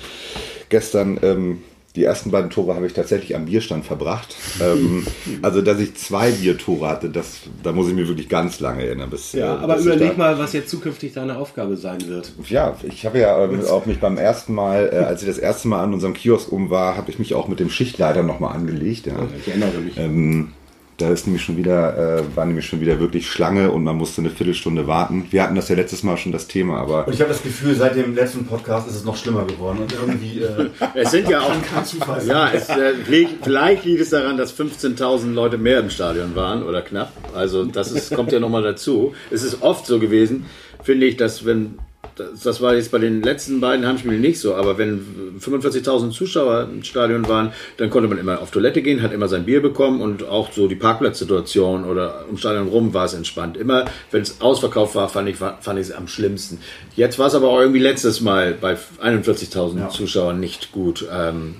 [0.69, 1.19] gestern.
[1.23, 1.59] Ähm,
[1.97, 4.37] die ersten beiden Tore habe ich tatsächlich am Bierstand verbracht.
[4.63, 5.07] ähm,
[5.43, 9.11] also, dass ich zwei Biertore hatte, das, da muss ich mir wirklich ganz lange erinnern.
[9.11, 12.33] Bis, Ja, äh, aber überleg mal, was jetzt zukünftig deine Aufgabe sein wird.
[12.49, 15.83] Ja, ich habe ja auch mich beim ersten Mal, äh, als ich das erste Mal
[15.83, 19.07] an unserem Kiosk um war, habe ich mich auch mit dem Schichtleiter nochmal angelegt.
[19.07, 19.15] Ja.
[19.41, 19.97] Ich erinnere mich.
[19.97, 20.53] Ähm,
[21.01, 24.21] da ist nämlich schon wieder, äh, war nämlich schon wieder wirklich Schlange und man musste
[24.21, 25.27] eine Viertelstunde warten.
[25.31, 27.75] Wir hatten das ja letztes Mal schon das Thema, aber Und ich habe das Gefühl,
[27.75, 29.79] seit dem letzten Podcast ist es noch schlimmer geworden.
[29.81, 32.27] Und irgendwie äh, Es sind ja auch kein Zufall.
[32.27, 36.63] Ja, es, äh, liegt, vielleicht liegt es daran, dass 15.000 Leute mehr im Stadion waren
[36.63, 37.13] oder knapp.
[37.35, 39.15] Also das ist, kommt ja nochmal dazu.
[39.31, 40.47] Es ist oft so gewesen,
[40.83, 41.79] finde ich, dass wenn,
[42.21, 46.69] das, das war jetzt bei den letzten beiden Heimspielen nicht so, aber wenn 45.000 Zuschauer
[46.73, 50.01] im Stadion waren, dann konnte man immer auf Toilette gehen, hat immer sein Bier bekommen
[50.01, 53.57] und auch so die Parkplatzsituation oder im Stadion rum war es entspannt.
[53.57, 56.59] Immer, wenn es ausverkauft war, fand ich fand ich es am schlimmsten.
[56.97, 61.07] Jetzt war es aber auch irgendwie letztes Mal bei 41.000 Zuschauern nicht gut.
[61.13, 61.55] Ähm,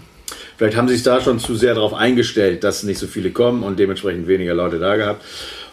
[0.61, 3.63] Vielleicht haben sie sich da schon zu sehr darauf eingestellt, dass nicht so viele kommen
[3.63, 5.25] und dementsprechend weniger Leute da gehabt.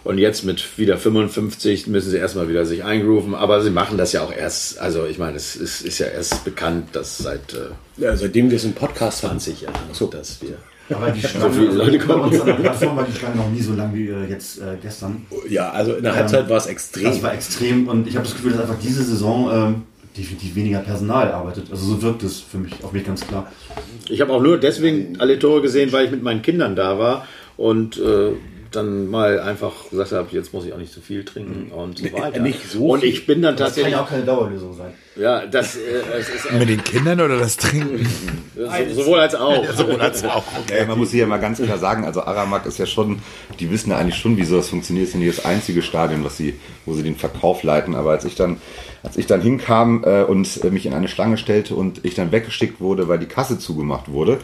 [0.04, 3.36] Und jetzt mit wieder 55 müssen sie erstmal wieder sich eingrooven.
[3.36, 6.46] Aber sie machen das ja auch erst, also ich meine, es ist, ist ja erst
[6.46, 9.40] bekannt, dass seit äh, Ja, seitdem wir es im Podcast haben.
[9.40, 9.76] 20 Jahren,
[10.12, 10.58] dass wir.
[10.96, 12.24] Aber die Schlange, viele Leute kommen.
[12.24, 14.78] uns an der Plattform war die Schlange noch nie so lang wie äh, jetzt äh,
[14.82, 15.26] gestern.
[15.50, 17.04] Ja, also in der Halbzeit war es extrem.
[17.04, 19.84] Das war extrem und ich habe das Gefühl, dass einfach diese Saison ähm,
[20.18, 21.70] definitiv weniger Personal arbeitet.
[21.72, 23.52] Also so wirkt es für mich, auf mich ganz klar.
[24.10, 27.28] Ich habe auch nur deswegen alle Tore gesehen, weil ich mit meinen Kindern da war.
[27.58, 28.32] Und äh,
[28.72, 32.06] dann mal einfach gesagt habe, jetzt muss ich auch nicht zu viel trinken und so
[32.14, 32.40] weiter.
[32.42, 34.94] nicht so und ich bin dann Das kann tatsächlich, ja auch keine Dauerlösung sein.
[35.20, 35.80] Ja, das äh,
[36.20, 38.08] es ist Mit den Kindern oder das Trinken?
[38.56, 39.66] so, sowohl als auch.
[39.74, 40.44] so hat's auch.
[40.70, 43.20] Ja, man muss hier ja mal ganz klar sagen, also Aramak ist ja schon,
[43.60, 45.04] die wissen ja eigentlich schon, wie so das funktioniert.
[45.04, 47.96] Es ist ja nicht das einzige Stadion, was sie, wo sie den Verkauf leiten.
[47.96, 48.58] Aber als ich dann,
[49.04, 52.32] als ich dann hinkam äh, und äh, mich in eine Schlange stellte und ich dann
[52.32, 54.40] weggeschickt wurde, weil die Kasse zugemacht wurde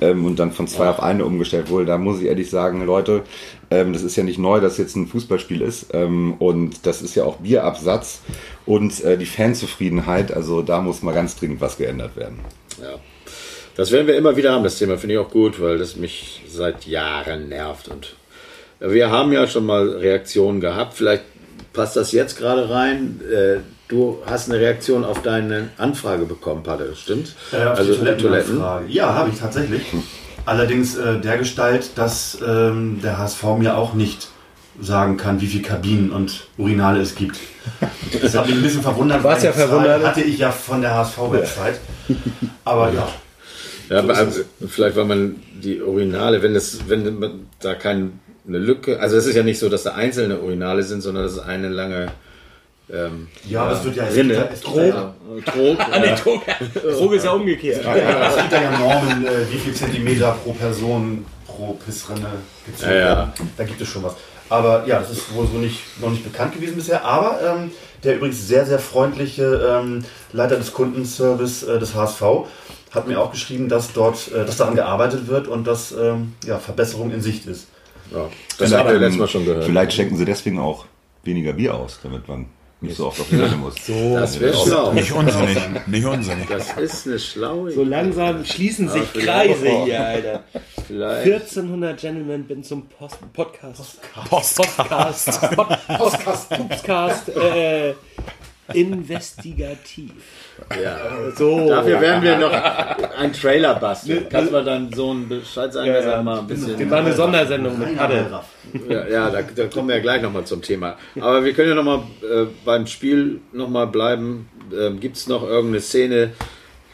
[0.00, 3.22] ähm, und dann von zwei auf eine umgestellt wurde, da muss ich ehrlich sagen, Leute,
[3.70, 7.14] ähm, das ist ja nicht neu, dass jetzt ein Fußballspiel ist ähm, und das ist
[7.14, 8.20] ja auch Bierabsatz
[8.66, 10.32] und äh, die Fanzufriedenheit.
[10.32, 12.38] Also da muss mal ganz dringend was geändert werden.
[12.80, 12.98] Ja.
[13.74, 16.42] Das werden wir immer wieder haben, das Thema finde ich auch gut, weil das mich
[16.46, 17.88] seit Jahren nervt.
[17.88, 18.16] Und
[18.80, 20.94] wir haben ja schon mal Reaktionen gehabt.
[20.94, 21.24] Vielleicht
[21.72, 23.20] passt das jetzt gerade rein.
[23.32, 23.60] Äh,
[23.92, 27.34] Du hast eine Reaktion auf deine Anfrage bekommen, Patte, stimmt?
[27.52, 28.86] Äh, auf also die Toilettenanfrage.
[28.88, 29.82] Ja, habe ich tatsächlich.
[30.46, 34.28] Allerdings äh, der Gestalt, dass ähm, der HSV mir auch nicht
[34.80, 37.36] sagen kann, wie viele Kabinen und Urinale es gibt.
[38.20, 39.22] Das hat mich ein bisschen verwundert.
[39.22, 40.02] Warst weil ja verwundert.
[40.04, 41.78] Hatte ich ja von der HSV-Website.
[42.64, 43.08] Aber ja.
[43.90, 48.10] Ja, aber also, vielleicht weil man die Urinale, wenn das, wenn man da keine
[48.46, 51.40] Lücke, also es ist ja nicht so, dass da einzelne Urinale sind, sondern das ist
[51.40, 52.08] eine lange
[52.92, 54.34] ähm, Ja, das wird ja es Rinne.
[54.34, 55.14] ja- es ja-
[55.52, 55.78] Trog.
[56.16, 56.42] Trog.
[56.98, 57.84] Trog ist ja umgekehrt.
[57.84, 62.26] Es gibt da ja Normen, äh, wie viel Zentimeter pro Person pro Pissrinne
[62.66, 63.04] gezogen Ja, ja.
[63.16, 63.32] werden.
[63.56, 64.14] Da gibt es schon was.
[64.52, 67.06] Aber ja, das ist wohl so nicht, noch nicht bekannt gewesen bisher.
[67.06, 67.70] Aber ähm,
[68.04, 72.22] der übrigens sehr, sehr freundliche ähm, Leiter des Kundenservice äh, des HSV
[72.90, 76.58] hat mir auch geschrieben, dass dort, äh, dass daran gearbeitet wird und dass ähm, ja,
[76.58, 77.68] Verbesserung in Sicht ist.
[78.12, 79.64] Ja, das haben wir letztes Mal schon gehört.
[79.64, 80.84] Vielleicht schenken sie deswegen auch
[81.24, 82.44] weniger Bier aus, damit man
[82.82, 83.74] nicht so oft auf die Toilette muss.
[83.86, 84.92] Das wäre schlau.
[84.92, 85.58] Nicht unsinnig.
[85.86, 86.48] Nicht unsinnig.
[86.48, 89.60] Das ist eine schlaue So langsam schließen sich vielleicht.
[89.60, 90.44] Kreise hier, Alter.
[90.86, 91.26] Vielleicht.
[91.26, 94.00] 1400 Gentlemen bin zum Post Podcast.
[94.28, 94.76] Postcast.
[94.76, 95.40] Podcast.
[95.56, 96.48] Pod Podcast.
[96.50, 97.28] Podcast.
[97.30, 97.94] Äh,
[98.74, 100.12] investigativ.
[100.82, 100.98] Ja.
[101.36, 101.68] So.
[101.68, 104.26] Dafür werden wir noch einen Trailer basteln.
[104.28, 106.78] Kannst du dann so einen Bescheid sagen, dass er mal ein bisschen.
[106.78, 108.26] Das war eine Sondersendung mit Paddel.
[108.88, 110.96] Ja, ja da, da kommen wir ja gleich nochmal zum Thema.
[111.18, 114.48] Aber wir können ja nochmal äh, beim Spiel nochmal bleiben.
[114.78, 116.32] Ähm, Gibt es noch irgendeine Szene,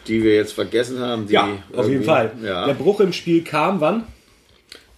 [0.07, 1.27] die wir jetzt vergessen haben?
[1.27, 2.31] Die Ja, auf jeden Fall.
[2.43, 2.73] Der Ja.
[2.75, 4.05] Bruch im Spiel kam wann?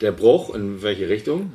[0.01, 1.53] Der Bruch, in welche Richtung?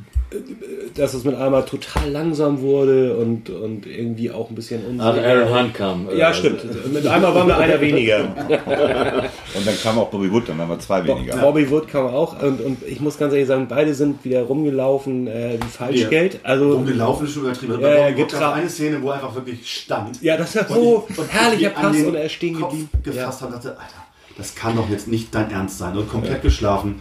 [0.95, 5.49] Dass es mit einmal total langsam wurde und, und irgendwie auch ein bisschen unsicher.
[5.49, 6.07] Hunt kam.
[6.15, 6.65] Ja, stimmt.
[6.91, 8.23] Mit einmal waren wir einer weniger.
[9.55, 11.37] Und dann kam auch Bobby Wood, dann haben wir zwei weniger.
[11.37, 12.41] Bobby Wood kam auch.
[12.41, 16.39] Und, und ich muss ganz ehrlich sagen, beide sind wieder rumgelaufen wie Falschgeld.
[16.43, 17.79] Also, Rumgelaufen ist schon übertrieben.
[17.79, 20.21] Ja, ja, Bei Bob getra- gab es eine Szene, wo er einfach wirklich stand.
[20.21, 22.59] ja, das war Und so ich- und herrlicher ich an Pass den und er stehen
[22.59, 22.89] Kopf geblieben.
[23.03, 24.05] gefasst hat und dachte, Alter,
[24.37, 25.95] das kann doch jetzt nicht dein Ernst sein.
[25.97, 26.95] Und komplett geschlafen.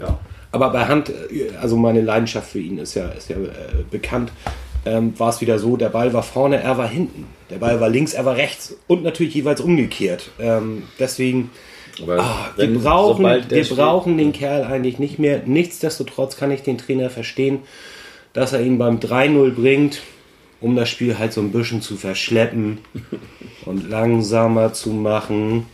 [0.00, 0.18] Ja.
[0.52, 3.48] Aber bei Hand, äh, also meine Leidenschaft für ihn ist ja, ist ja äh,
[3.90, 4.30] bekannt,
[4.84, 7.26] ähm, war es wieder so, der Ball war vorne, er war hinten.
[7.50, 8.76] Der Ball war links, er war rechts.
[8.86, 10.30] Und natürlich jeweils umgekehrt.
[10.40, 11.50] Ähm, deswegen,
[12.20, 15.42] ah, wir, brauchen, wir steht- brauchen den Kerl eigentlich nicht mehr.
[15.46, 17.60] Nichtsdestotrotz kann ich den Trainer verstehen,
[18.32, 20.02] dass er ihn beim 3-0 bringt,
[20.60, 22.78] um das Spiel halt so ein bisschen zu verschleppen
[23.66, 25.66] und langsamer zu machen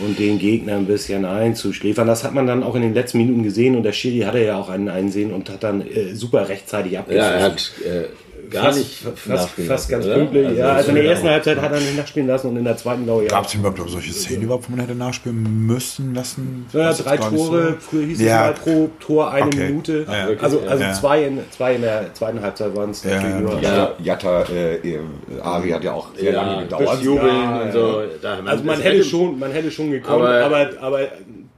[0.00, 2.06] und den Gegner ein bisschen einzuschläfern.
[2.06, 4.56] Das hat man dann auch in den letzten Minuten gesehen und der Schiri hatte ja
[4.58, 7.32] auch einen Einsehen und hat dann äh, super rechtzeitig Ja, abgepfiffen.
[7.32, 8.04] er hat äh,
[8.50, 10.56] gar fast, nicht fast, fast ganz pünktlich.
[10.56, 13.04] ja, also in der ersten Halbzeit hat er nicht nachspielen lassen und in der zweiten
[13.04, 16.66] glaube ich Gab es überhaupt solche Szenen überhaupt, wo man hätte nachspielen müssen lassen?
[16.72, 17.74] Ja, drei Tore, so.
[17.80, 18.50] früher hieß Ja.
[18.50, 19.68] es mal pro Tor eine Okay.
[19.68, 20.06] Minute.
[20.08, 20.36] Ja, ja.
[20.40, 20.92] Also, also Ja.
[20.92, 23.40] zwei, in, zwei in der zweiten Halbzeit waren es Ja, natürlich ja.
[23.40, 23.60] nur.
[23.60, 24.98] Ja, Jatta, äh,
[25.42, 27.02] Ari hat ja auch sehr Ja, lange gedauert.
[27.02, 28.02] Jubeln Ja, und so.
[28.46, 31.00] Also man hätte schon, man hätte schon gekommen, Aber- aber, aber,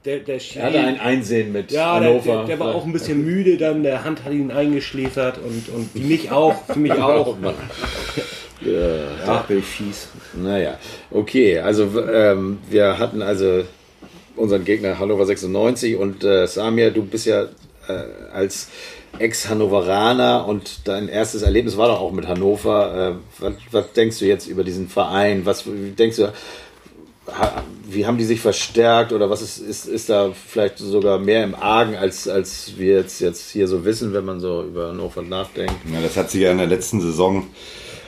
[0.05, 2.37] der, der Er hatte ein Schiri, Einsehen mit ja, Hannover.
[2.37, 5.95] der, der war auch ein bisschen müde dann, der Hand hat ihn eingeschläfert und, und
[5.95, 7.37] mich auch, für mich auch.
[9.27, 10.09] Ach, bin ich fies.
[10.33, 10.77] Naja,
[11.09, 13.63] okay, also ähm, wir hatten also
[14.35, 17.49] unseren Gegner Hannover 96 und äh, Samir, du bist ja äh,
[18.33, 18.69] als
[19.19, 23.19] Ex-Hannoveraner und dein erstes Erlebnis war doch auch mit Hannover.
[23.39, 25.45] Äh, was, was denkst du jetzt über diesen Verein?
[25.45, 26.31] Was denkst du,
[27.93, 31.55] wie haben die sich verstärkt oder was ist, ist, ist da vielleicht sogar mehr im
[31.55, 35.75] Argen, als, als wir jetzt, jetzt hier so wissen, wenn man so über Hannover nachdenkt?
[35.91, 37.47] Ja, das hat sich ja in der letzten Saison,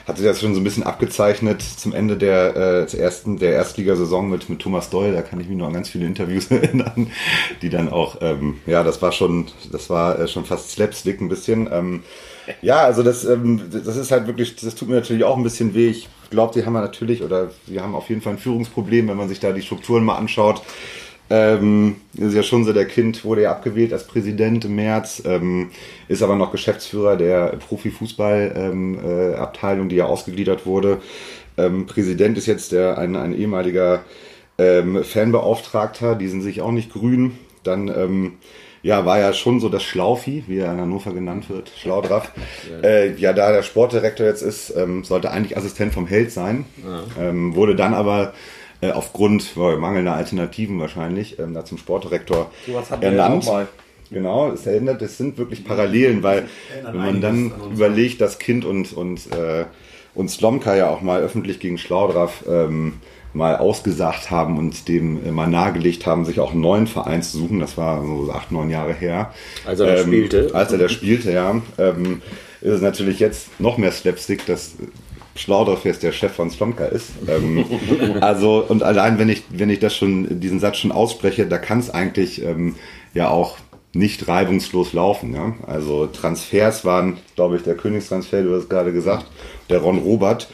[0.06, 4.28] hatte das schon so ein bisschen abgezeichnet zum Ende der, äh, des ersten, der Erstligasaison
[4.28, 5.12] mit, mit Thomas Doll.
[5.12, 7.10] Da kann ich mich noch an ganz viele Interviews erinnern,
[7.62, 11.28] die dann auch, ähm, ja, das war schon, das war äh, schon fast Slapstick ein
[11.28, 11.68] bisschen.
[11.72, 12.02] Ähm,
[12.60, 15.74] ja, also das, ähm, das ist halt wirklich, das tut mir natürlich auch ein bisschen
[15.74, 15.88] weh.
[15.88, 19.16] Ich glaube, die haben wir natürlich, oder wir haben auf jeden Fall ein Führungsproblem, wenn
[19.16, 20.62] man sich da die Strukturen mal anschaut.
[21.30, 25.70] Ähm, ist ja schon so, der Kind wurde ja abgewählt als Präsident im März, ähm,
[26.06, 31.00] ist aber noch Geschäftsführer der Profifußballabteilung, ähm, äh, die ja ausgegliedert wurde.
[31.56, 34.04] Ähm, Präsident ist jetzt der, ein, ein ehemaliger
[34.58, 37.38] ähm, Fanbeauftragter, die sind sich auch nicht grün.
[37.62, 38.32] Dann ähm,
[38.84, 42.30] ja, war ja schon so das Schlaufi, wie er in Hannover genannt wird, Schlaudraff.
[42.70, 46.66] Ja, äh, ja da der Sportdirektor jetzt ist, ähm, sollte eigentlich Assistent vom Held sein.
[46.84, 47.28] Ja.
[47.30, 48.34] Ähm, wurde dann aber
[48.82, 52.50] äh, aufgrund äh, mangelnder Alternativen wahrscheinlich ähm, da zum Sportdirektor
[53.00, 53.50] ernannt.
[54.10, 56.46] Genau, es erinnert, es sind wirklich Parallelen, weil
[56.84, 59.64] wenn man dann überlegt, dass Kind und, und, äh,
[60.14, 63.00] und Slomka ja auch mal öffentlich gegen Schlaudraff ähm,
[63.34, 67.38] mal ausgesagt haben und dem äh, mal nahegelegt haben, sich auch einen neuen Verein zu
[67.38, 67.60] suchen.
[67.60, 69.32] Das war so acht, neun Jahre her.
[69.66, 70.50] Als er ähm, spielte.
[70.54, 71.60] Als er da spielte, ja.
[71.78, 72.22] Ähm,
[72.60, 74.76] ist es natürlich jetzt noch mehr Slapstick, dass
[75.36, 77.10] Schlaudorf jetzt der Chef von Slomka ist.
[77.28, 77.64] Ähm,
[78.20, 81.80] also, und allein wenn ich, wenn ich das schon, diesen Satz schon ausspreche, da kann
[81.80, 82.76] es eigentlich ähm,
[83.14, 83.58] ja auch
[83.92, 85.34] nicht reibungslos laufen.
[85.34, 85.54] Ja?
[85.66, 89.26] Also Transfers waren, glaube ich, der Königstransfer, du hast gerade gesagt,
[89.70, 90.48] der Ron Robert.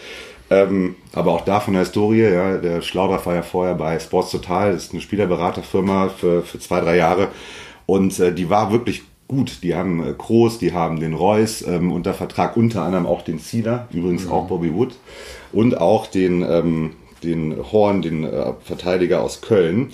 [0.51, 4.33] Ähm, aber auch da von der Historie, ja, der Schlauder war ja vorher bei Sports
[4.33, 7.29] Total, das ist eine Spielerberaterfirma für, für zwei, drei Jahre.
[7.87, 9.63] Und äh, die war wirklich gut.
[9.63, 13.39] Die haben äh, Kroos, die haben den Reus ähm, unter Vertrag, unter anderem auch den
[13.39, 14.33] Zieler, übrigens mhm.
[14.33, 14.97] auch Bobby Wood
[15.53, 19.93] und auch den, ähm, den Horn, den äh, Verteidiger aus Köln.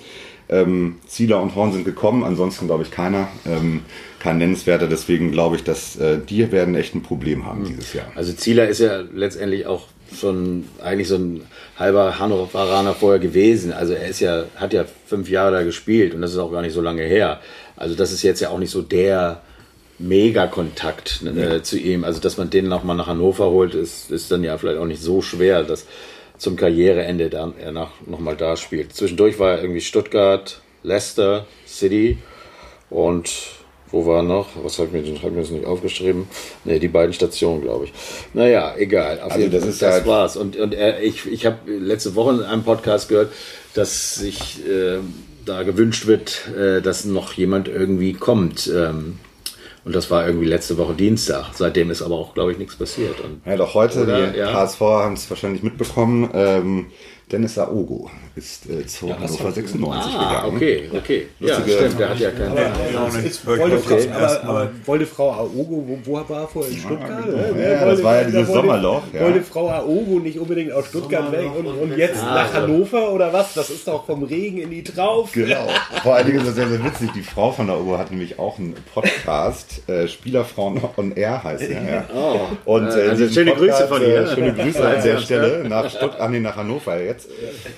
[0.49, 3.81] Ähm, Zieler und Horn sind gekommen, ansonsten glaube ich keiner, ähm,
[4.19, 4.87] kein nennenswerter.
[4.87, 7.65] Deswegen glaube ich, dass äh, die werden echt ein Problem haben mhm.
[7.65, 8.07] dieses Jahr.
[8.15, 9.83] Also Zieler ist ja letztendlich auch
[10.15, 11.41] schon eigentlich so ein
[11.77, 13.73] halber Hannoveraner vorher gewesen.
[13.73, 16.61] Also er ist ja, hat ja fünf Jahre da gespielt und das ist auch gar
[16.61, 17.39] nicht so lange her.
[17.75, 19.41] Also das ist jetzt ja auch nicht so der
[19.99, 22.03] Mega-Kontakt äh, zu ihm.
[22.03, 25.01] Also dass man den nochmal nach Hannover holt, ist, ist dann ja vielleicht auch nicht
[25.01, 25.85] so schwer, dass
[26.37, 28.93] zum Karriereende dann er nach, nochmal da spielt.
[28.93, 32.19] Zwischendurch war er irgendwie Stuttgart, Leicester, City
[32.89, 33.56] und
[33.91, 34.49] wo war noch?
[34.63, 36.27] Was hat mir, hat mir das nicht aufgeschrieben?
[36.65, 37.93] Ne, die beiden Stationen, glaube ich.
[38.33, 39.19] Naja, egal.
[39.21, 40.35] Auf also das ist das halt war's.
[40.35, 43.31] Und, und er, ich, ich habe letzte Woche in einem Podcast gehört,
[43.73, 44.99] dass sich äh,
[45.45, 48.67] da gewünscht wird, äh, dass noch jemand irgendwie kommt.
[48.67, 49.19] Ähm,
[49.85, 51.51] und das war irgendwie letzte Woche Dienstag.
[51.53, 53.21] Seitdem ist aber auch, glaube ich, nichts passiert.
[53.21, 54.51] Und, ja, doch heute, oder, die ja?
[54.51, 56.29] HSV haben es wahrscheinlich mitbekommen.
[56.33, 56.87] Ähm,
[57.31, 60.55] Dennis Aogo ist äh, zu ja, Hannover 96 ah, gegangen.
[60.55, 61.27] okay, okay.
[61.39, 62.51] Lustige, ja, stimmt, der hat ja keine...
[62.51, 62.61] Aber,
[62.97, 66.71] aber, wollte, Frau, aber, aber wollte Frau Aogo, wo, wo war er vorher?
[66.71, 67.25] In Stuttgart?
[67.25, 67.59] Ja, genau.
[67.59, 69.01] ja, das war ja dieses Sommerloch.
[69.11, 69.21] Ja.
[69.23, 73.33] Wollte Frau Aogo nicht unbedingt aus Stuttgart weg und, und jetzt ah, nach Hannover oder
[73.33, 73.53] was?
[73.53, 75.43] Das ist doch vom Regen in die Traufe.
[75.43, 75.67] Genau.
[76.03, 77.09] Vor allen Dingen ist das sehr, sehr witzig.
[77.13, 79.81] Die Frau von Aogo hat nämlich auch einen Podcast.
[79.89, 81.83] Äh, Spielerfrauen on Air heißt er.
[81.83, 82.05] Ja.
[82.15, 82.73] Oh.
[82.73, 84.21] Und, äh, also schöne Podcast, Grüße von ihr.
[84.21, 87.16] Äh, schöne Grüße an der Stelle nach, nee, nach Hannover jetzt.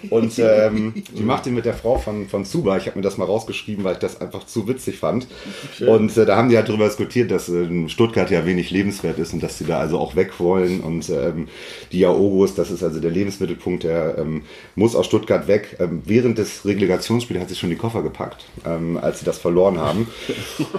[0.10, 2.78] Und ähm, die macht ihn mit der Frau von, von Zuba.
[2.78, 5.28] Ich habe mir das mal rausgeschrieben, weil ich das einfach zu witzig fand.
[5.76, 5.90] Schön.
[5.90, 9.34] Und äh, da haben die halt darüber diskutiert, dass äh, Stuttgart ja wenig lebenswert ist
[9.34, 10.82] und dass sie da also auch weg wollen.
[10.82, 11.48] Und ähm,
[11.92, 14.44] die Jaogos, das ist also der Lebensmittelpunkt, der ähm,
[14.76, 15.78] muss aus Stuttgart weg.
[15.80, 19.80] Ähm, während des Relegationsspiels hat sie schon die Koffer gepackt, ähm, als sie das verloren
[19.80, 20.08] haben.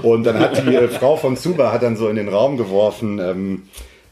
[0.02, 3.18] Und dann hat die äh, Frau von Zuba hat dann so in den Raum geworfen,
[3.18, 3.62] ähm,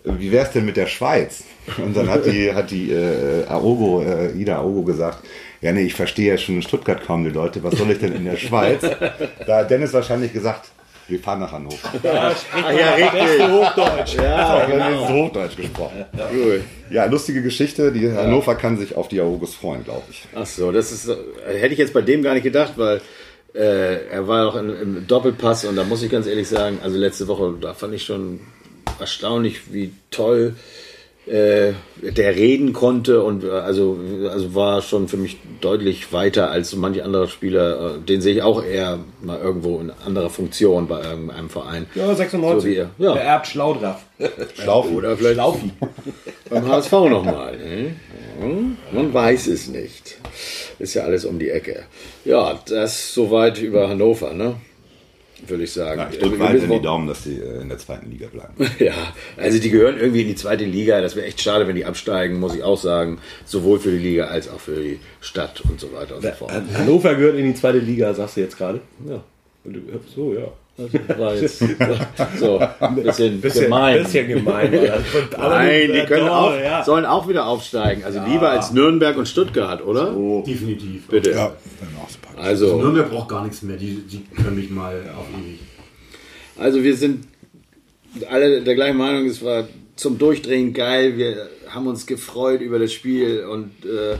[0.04, 1.44] wie wäre es denn mit der Schweiz?
[1.78, 5.24] Und dann hat die, hat die äh, Aogo, äh, Ida Aogo gesagt,
[5.60, 8.14] ja, nee, ich verstehe ja schon in Stuttgart kaum die Leute, was soll ich denn
[8.14, 8.82] in der Schweiz?
[9.46, 10.70] Da hat Dennis wahrscheinlich gesagt,
[11.08, 11.90] wir fahren nach Hannover.
[12.02, 13.48] Ja, ah, ja richtig.
[13.48, 14.14] Hochdeutsch.
[14.16, 15.08] Ja, genau.
[15.08, 16.04] Hochdeutsch gesprochen.
[16.32, 16.62] Cool.
[16.90, 17.90] Ja, lustige Geschichte.
[17.92, 20.24] Die Hannover kann sich auf die Aogos freuen, glaube ich.
[20.34, 21.08] Ach so, das ist,
[21.46, 23.00] hätte ich jetzt bei dem gar nicht gedacht, weil
[23.54, 26.98] äh, er war auch im, im Doppelpass und da muss ich ganz ehrlich sagen, also
[26.98, 28.40] letzte Woche, da fand ich schon
[29.00, 30.87] erstaunlich, wie toll äh,
[31.30, 33.98] der reden konnte und äh, also,
[34.30, 37.96] also war schon für mich deutlich weiter als manche andere Spieler.
[37.96, 41.86] Äh, den sehe ich auch eher mal irgendwo in anderer Funktion bei irgendeinem Verein.
[41.94, 42.62] Ja, 96.
[42.62, 42.90] So wie er.
[42.98, 43.14] Ja.
[43.14, 44.04] Der erbt Schlaudraff.
[44.54, 44.94] Schlaufi.
[44.94, 45.70] Oder vielleicht Schlaufi.
[46.50, 47.56] beim HSV nochmal.
[47.56, 48.76] Ne?
[48.92, 50.18] Man weiß es nicht.
[50.78, 51.84] Ist ja alles um die Ecke.
[52.24, 54.54] Ja, das soweit über Hannover, ne?
[55.46, 56.00] Würde ich sagen.
[56.00, 58.54] Ja, ich drücke weiterhin die Daumen, dass die äh, in der zweiten Liga bleiben.
[58.78, 58.94] ja,
[59.36, 61.00] also die gehören irgendwie in die zweite Liga.
[61.00, 63.18] Das wäre echt schade, wenn die absteigen, muss ich auch sagen.
[63.44, 66.52] Sowohl für die Liga als auch für die Stadt und so weiter und so fort.
[66.74, 68.80] Hannover gehört in die zweite Liga, sagst du jetzt gerade?
[69.08, 69.22] Ja.
[70.14, 70.48] So, ja.
[70.78, 71.58] Das war jetzt
[72.38, 74.02] so ein bisschen, bisschen gemein.
[74.04, 74.70] Bisschen gemein
[75.36, 78.04] Nein, die können auch, sollen auch wieder aufsteigen.
[78.04, 78.26] Also ja.
[78.26, 80.12] lieber als Nürnberg und Stuttgart, oder?
[80.12, 80.44] So.
[80.46, 81.08] Definitiv.
[81.08, 81.32] Bitte.
[81.32, 81.52] Ja.
[82.36, 83.76] Also, also, Nürnberg braucht gar nichts mehr.
[83.76, 85.58] Die, die können mich mal auf ewig.
[86.56, 87.26] Also wir sind
[88.30, 89.26] alle der gleichen Meinung.
[89.26, 91.16] Es war zum Durchdrehen geil.
[91.16, 94.16] Wir haben uns gefreut über das Spiel und äh,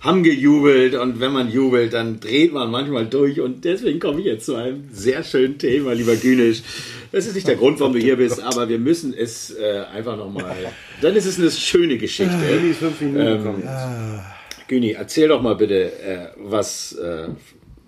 [0.00, 4.26] haben gejubelt und wenn man jubelt, dann dreht man manchmal durch und deswegen komme ich
[4.26, 6.62] jetzt zu einem sehr schönen Thema, lieber Günisch.
[7.10, 10.16] Das ist nicht der Grund, warum du hier bist, aber wir müssen es äh, einfach
[10.16, 10.54] nochmal.
[11.00, 12.36] Dann ist es eine schöne Geschichte.
[12.48, 14.20] Günis fünf Minuten Ähm.
[14.68, 16.92] Güni, erzähl doch mal bitte, äh, was.
[16.92, 17.28] Äh,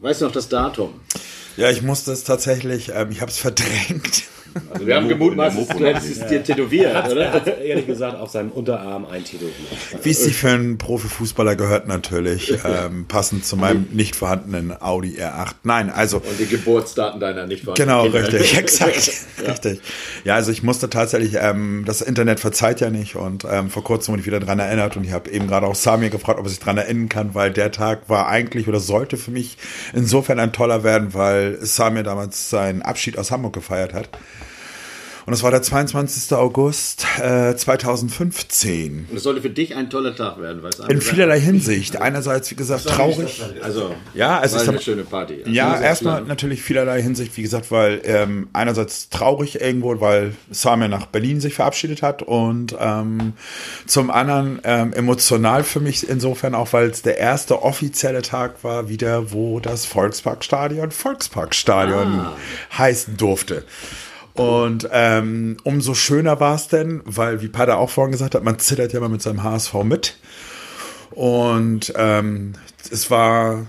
[0.01, 0.95] weißt du noch das Datum?
[1.59, 4.25] Ja, ich musste es tatsächlich, ähm, ich habe es verdrängt.
[4.73, 7.33] Also wir haben gemutmaßt, du hättest es dir tätowiert, Er oder?
[7.33, 9.53] hat ehrlich gesagt auf seinem Unterarm eintätowiert.
[10.03, 15.19] Wie es sich für einen Profifußballer gehört natürlich, ähm, passend zu meinem nicht vorhandenen Audi
[15.21, 15.53] R8.
[15.65, 18.33] Nein, also Und die Geburtsdaten deiner nicht vorhandenen Genau, Kinder.
[18.41, 19.11] richtig, exakt.
[19.47, 19.81] Richtig.
[20.25, 24.13] Ja, also ich musste tatsächlich, ähm, das Internet verzeiht ja nicht und ähm, vor kurzem
[24.13, 26.51] wurde ich wieder dran erinnert und ich habe eben gerade auch Samir gefragt, ob er
[26.51, 29.57] sich dran erinnern kann, weil der Tag war eigentlich oder sollte für mich
[29.95, 34.09] insofern ein toller werden, weil Samir damals seinen Abschied aus Hamburg gefeiert hat.
[35.27, 36.33] Und es war der 22.
[36.37, 39.07] August äh, 2015.
[39.11, 42.01] Und es sollte für dich ein toller Tag werden, weil es In vielerlei Hinsicht.
[42.01, 43.43] Einerseits, wie gesagt, traurig.
[43.63, 45.43] Also, Ja, es ist eine schöne Party.
[45.47, 50.89] Ja, Also, erstmal natürlich vielerlei Hinsicht, wie gesagt, weil ähm, einerseits traurig irgendwo, weil Samir
[50.89, 53.35] nach Berlin sich verabschiedet hat und ähm,
[53.87, 58.89] zum anderen ähm, emotional für mich insofern auch, weil es der erste offizielle Tag war
[58.89, 62.27] wieder, wo das Volksparkstadion Volksparkstadion
[62.77, 63.65] heißen durfte.
[64.41, 68.59] Und ähm, umso schöner war es denn, weil, wie Pader auch vorhin gesagt hat, man
[68.59, 70.17] zittert ja mal mit seinem HSV mit.
[71.11, 72.55] Und ähm,
[72.91, 73.67] es war,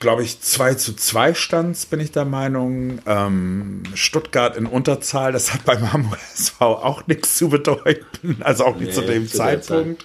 [0.00, 2.98] glaube ich, 2 zu 2 Stands, bin ich der Meinung.
[3.06, 8.76] Ähm, Stuttgart in Unterzahl, das hat beim Hamburger SV auch nichts zu bedeuten, also auch
[8.76, 10.04] nicht Nee, zu dem zu Zeitpunkt.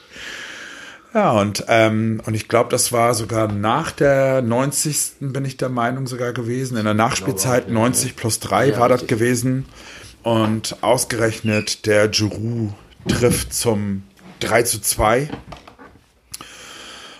[1.15, 5.13] Ja, und, ähm, und ich glaube, das war sogar nach der 90.
[5.31, 6.75] bin ich der Meinung sogar gewesen.
[6.75, 9.17] In der Nachspielzeit 90 plus 3 Ja, war das richtig.
[9.17, 9.65] gewesen.
[10.23, 12.73] Und ausgerechnet der Giroud
[13.07, 14.03] trifft zum
[14.41, 15.29] 3 zu 2.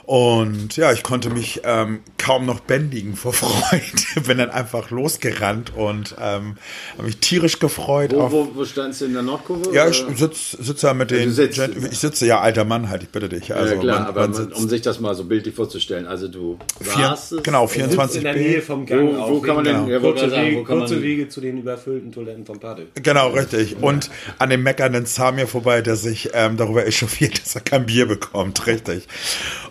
[0.06, 3.82] Und ja, ich konnte mich ähm, kaum noch bändigen vor Freude.
[4.28, 6.58] Bin dann einfach losgerannt und ähm,
[6.94, 8.12] habe mich tierisch gefreut.
[8.14, 9.74] Wo, auf, wo, wo standst du in der Nordkurve?
[9.74, 11.32] ja, ich sitze sitz ja mit den.
[11.32, 11.58] sitzt.
[11.58, 13.54] Gen- ich sitze ja alter Mann halt, ich bitte dich.
[13.56, 16.06] Also ja, klar, man- aber man um sich das mal so bildlich vorzustellen.
[16.06, 18.22] Also du Vier, saßt genau, Sitzt in 24b.
[18.22, 20.64] der Nähe vom Gang Wo- wo kann man denn- der ja, kurze, sagen, Wege, wo
[20.66, 22.88] kann kurze man- Wege zu den überfüllten Toiletten vom Padel.
[23.02, 23.78] Genau, richtig.
[23.82, 28.06] Und an dem meckernden Samir vorbei, der sich ähm, darüber echauffiert, dass er kein Bier
[28.08, 29.08] bekommt, richtig.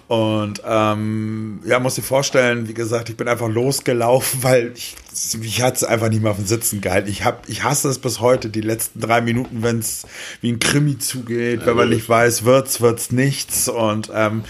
[0.08, 0.23] Und
[0.66, 4.96] ähm, ja, muss dir vorstellen, wie gesagt, ich bin einfach losgelaufen, weil ich,
[5.40, 7.08] ich hatte es einfach nicht mehr auf dem Sitzen gehalten.
[7.08, 10.06] Ich hab, ich hasse es bis heute, die letzten drei Minuten, wenn es
[10.40, 13.68] wie ein Krimi zugeht, wenn man nicht weiß, wird's, wird's nichts.
[13.68, 14.44] Und ähm,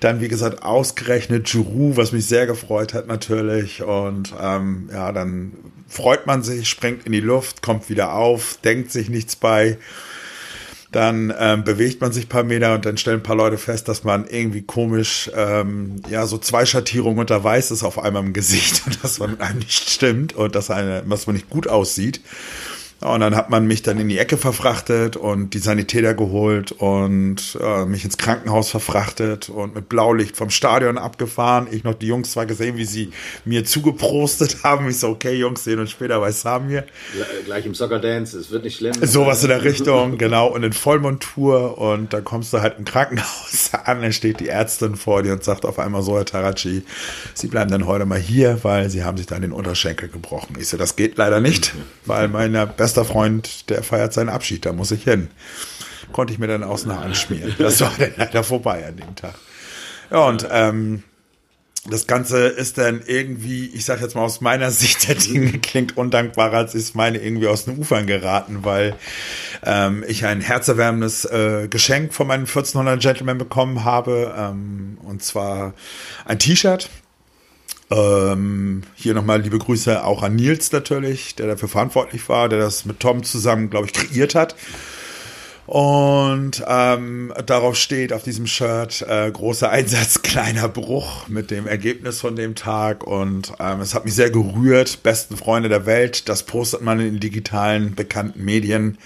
[0.00, 3.82] dann, wie gesagt, ausgerechnet Giroud, was mich sehr gefreut hat natürlich.
[3.82, 5.52] Und ähm, ja, dann
[5.88, 9.76] freut man sich, springt in die Luft, kommt wieder auf, denkt sich nichts bei.
[10.92, 14.04] Dann ähm, bewegt man sich paar Meter und dann stellen ein paar Leute fest, dass
[14.04, 18.82] man irgendwie komisch, ähm, ja, so zwei Schattierungen unter Weiß ist auf einmal im Gesicht
[18.86, 22.20] und dass man mit einem nicht stimmt und dass, eine, dass man nicht gut aussieht.
[23.04, 27.58] Und dann hat man mich dann in die Ecke verfrachtet und die Sanitäter geholt und
[27.60, 31.66] äh, mich ins Krankenhaus verfrachtet und mit Blaulicht vom Stadion abgefahren.
[31.70, 33.10] Ich noch die Jungs zwar gesehen, wie sie
[33.44, 34.88] mir zugeprostet haben.
[34.88, 36.84] Ich so, okay, Jungs, sehen uns später bei Samir.
[37.16, 38.92] Gle- gleich im Soccer Dance, es wird nicht schlimm.
[39.02, 40.46] Sowas in der Richtung, genau.
[40.48, 41.78] Und in Vollmontur.
[41.78, 45.42] Und dann kommst du halt im Krankenhaus an, dann steht die Ärztin vor dir und
[45.44, 46.82] sagt auf einmal so, Herr Taraci,
[47.34, 50.56] Sie bleiben dann heute mal hier, weil Sie haben sich dann den Unterschenkel gebrochen.
[50.60, 51.74] Ich so, das geht leider nicht,
[52.06, 52.52] weil mein
[52.92, 55.28] bester Freund, der feiert seinen Abschied, da muss ich hin.
[56.12, 57.54] Konnte ich mir dann außen anschmieren.
[57.58, 59.34] Das war dann leider vorbei an dem Tag.
[60.10, 61.02] Ja, und ähm,
[61.88, 65.96] das Ganze ist dann irgendwie, ich sag jetzt mal aus meiner Sicht der Dinge, klingt
[65.96, 68.94] undankbarer, als ist meine irgendwie aus den Ufern geraten, weil
[69.64, 75.72] ähm, ich ein herzerwärmendes äh, Geschenk von meinen 1400 Gentlemen bekommen habe, ähm, und zwar
[76.26, 76.90] ein T-Shirt.
[77.92, 82.84] Ähm, hier nochmal liebe Grüße auch an Nils natürlich, der dafür verantwortlich war, der das
[82.84, 84.54] mit Tom zusammen, glaube ich, kreiert hat.
[85.66, 92.20] Und ähm, darauf steht auf diesem Shirt äh, großer Einsatz, kleiner Bruch mit dem Ergebnis
[92.20, 93.06] von dem Tag.
[93.06, 95.02] Und ähm, es hat mich sehr gerührt.
[95.02, 98.98] Besten Freunde der Welt, das postet man in digitalen bekannten Medien.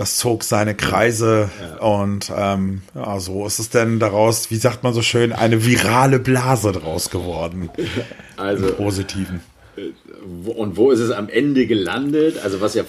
[0.00, 4.94] Das zog seine Kreise und ähm, ja, so ist es denn daraus, wie sagt man
[4.94, 7.68] so schön, eine virale Blase draus geworden.
[8.38, 9.40] Also, Im Positiven.
[10.24, 12.38] wo, und wo ist es am Ende gelandet?
[12.42, 12.84] Also was ja,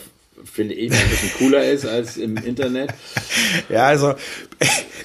[0.46, 2.94] finde ich, ein bisschen cooler ist als im Internet.
[3.70, 4.16] Ja, also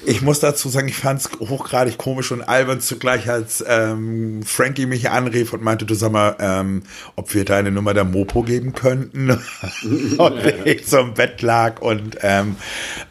[0.05, 4.85] ich muss dazu sagen, ich fand es hochgradig komisch und albern zugleich, als ähm, Frankie
[4.85, 6.83] mich anrief und meinte, du sag mal, ähm,
[7.15, 9.31] ob wir deine Nummer der Mopo geben könnten.
[10.17, 12.55] und ich so im Bett lag und ähm,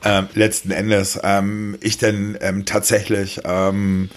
[0.04, 4.10] ähm, letzten Endes ähm, ich dann ähm, tatsächlich ähm,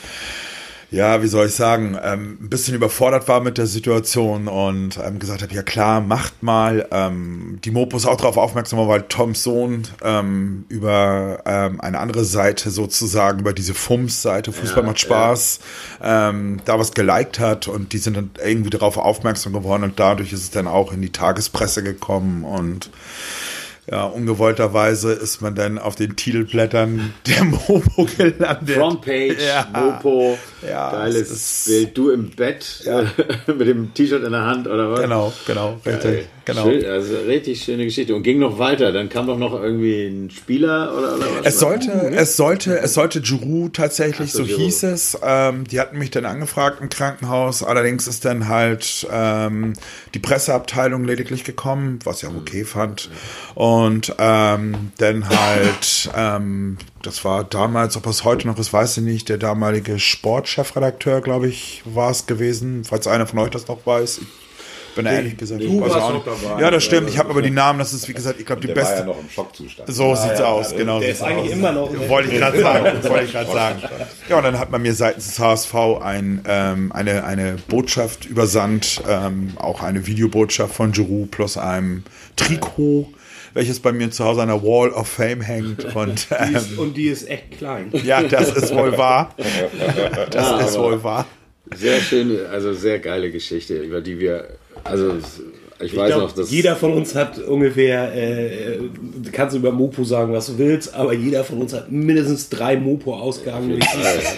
[0.92, 5.20] ja, wie soll ich sagen, ähm, ein bisschen überfordert war mit der Situation und ähm,
[5.20, 6.88] gesagt habe, ja klar, macht mal.
[6.90, 12.26] Ähm, die Mopo ist auch darauf aufmerksam, weil Toms Sohn ähm, über ähm, eine andere
[12.26, 15.60] Seite sozusagen, über diese FUMS-Seite, Fußball Ja, macht Spaß,
[16.02, 20.34] ähm, da was geliked hat und die sind dann irgendwie darauf aufmerksam geworden und dadurch
[20.34, 22.90] ist es dann auch in die Tagespresse gekommen und
[23.92, 28.78] ja, ungewollterweise ist man dann auf den Titelblättern der Mopo gelandet.
[28.78, 29.68] Frontpage, Ja.
[29.74, 30.38] Mopo,
[30.68, 33.06] Ja, geiles Bild, du im Bett äh,
[33.52, 35.02] mit dem T-Shirt in der Hand oder was?
[35.02, 36.26] Genau, genau, richtig, Geil.
[36.54, 36.70] Genau.
[36.70, 38.92] Schön, also richtig schöne Geschichte und ging noch weiter.
[38.92, 41.46] Dann kam doch noch irgendwie ein Spieler oder, oder was?
[41.46, 44.62] Es sollte, es sollte, es sollte Giroud tatsächlich, Ach so, so Giroud.
[44.62, 45.18] hieß es.
[45.24, 47.64] Ähm, die hatten mich dann angefragt im Krankenhaus.
[47.64, 49.74] Allerdings ist dann halt ähm,
[50.14, 53.10] die Presseabteilung lediglich gekommen, was ich auch okay fand.
[53.56, 59.04] Und ähm, dann halt, ähm, das war damals, ob es heute noch ist, weiß ich
[59.04, 62.84] nicht, der damalige Sportchefredakteur, glaube ich, war es gewesen.
[62.84, 64.20] Falls einer von euch das noch weiß.
[64.20, 64.49] Ich
[65.04, 66.62] bin ehrlich gesagt, du warst auch dabei.
[66.62, 67.10] Ja, das stimmt.
[67.10, 69.00] Ich habe aber die Namen, das ist wie gesagt, ich glaube, die Der war beste.
[69.00, 69.92] ja noch im Schockzustand.
[69.94, 71.00] So sieht's aus, genau.
[71.00, 71.58] Der sieht's ist eigentlich aus.
[71.58, 72.10] immer noch.
[72.10, 73.04] Wollte ich gerade sagen.
[73.10, 73.82] Wollte ich gerade sagen.
[74.30, 79.02] Ja, und dann hat man mir seitens des HSV ein, ähm, eine, eine Botschaft übersandt,
[79.08, 82.04] ähm, auch eine Videobotschaft von Giroud plus einem
[82.36, 83.08] Trikot,
[83.54, 85.96] welches bei mir zu Hause an der Wall of Fame hängt.
[85.96, 87.90] Und Die ist, ähm, und die ist echt klein.
[88.04, 89.36] ja, das ist wohl wahr.
[90.32, 91.26] Das Ja, ist wohl wahr.
[91.76, 94.48] Sehr schöne, also sehr geile Geschichte, über die wir,
[94.86, 95.22] also
[95.82, 98.80] ich, Ich weiß glaub, noch, dass jeder von uns hat ungefähr, äh, äh,
[99.24, 102.76] du kannst über Mopo sagen, was du willst, aber jeder von uns hat mindestens drei
[102.78, 103.88] Mopo-Ausgaben, nämlich,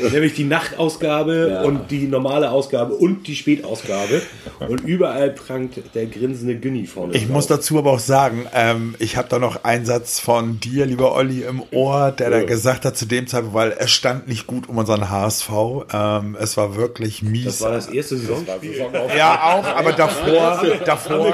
[0.02, 1.62] die- nämlich die Nachtausgabe Ja.
[1.64, 4.22] und die normale Ausgabe und die Spätausgabe.
[4.70, 7.16] Und überall prangt der grinsende Günni vorne.
[7.16, 10.86] Ich muss dazu aber auch sagen, ähm, ich habe da noch einen Satz von dir,
[10.86, 14.46] lieber Olli, im Ohr, der da gesagt hat zu dem Zeitpunkt, weil es stand nicht
[14.46, 15.50] gut um unseren HSV.
[15.92, 17.46] Ähm, es war wirklich mies.
[17.46, 18.86] Das war das erste Saisonspiel.
[19.18, 21.31] Ja, auch, aber davor, davor,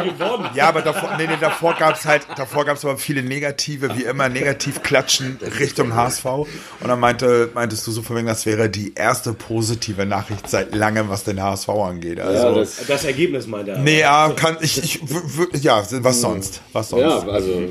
[0.55, 4.29] ja, aber davor, nee, nee, davor gab's halt, davor gab's aber viele negative, wie immer,
[4.29, 6.25] negativ klatschen Richtung HSV.
[6.25, 6.47] Und
[6.87, 11.09] dann meinte, meintest du so von wegen, das wäre die erste positive Nachricht seit langem,
[11.09, 12.19] was den HSV angeht.
[12.19, 13.79] Also, ja, das, Das Ergebnis meinte er.
[13.79, 15.13] nee, ja, kann, ich, ich, w-
[15.53, 17.01] w- ja, was sonst, was sonst.
[17.03, 17.61] ja, also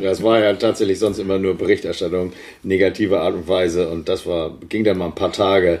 [0.00, 4.26] ja, es war ja tatsächlich sonst immer nur Berichterstattung negativer Art und Weise und das
[4.26, 5.80] war ging dann mal ein paar Tage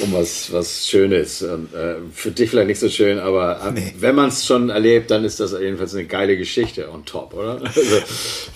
[0.00, 4.14] um was was Schönes und, äh, für dich vielleicht nicht so schön, aber äh, wenn
[4.14, 7.60] man es schon erlebt, dann ist das jedenfalls eine geile Geschichte und top, oder?
[7.74, 7.80] Also,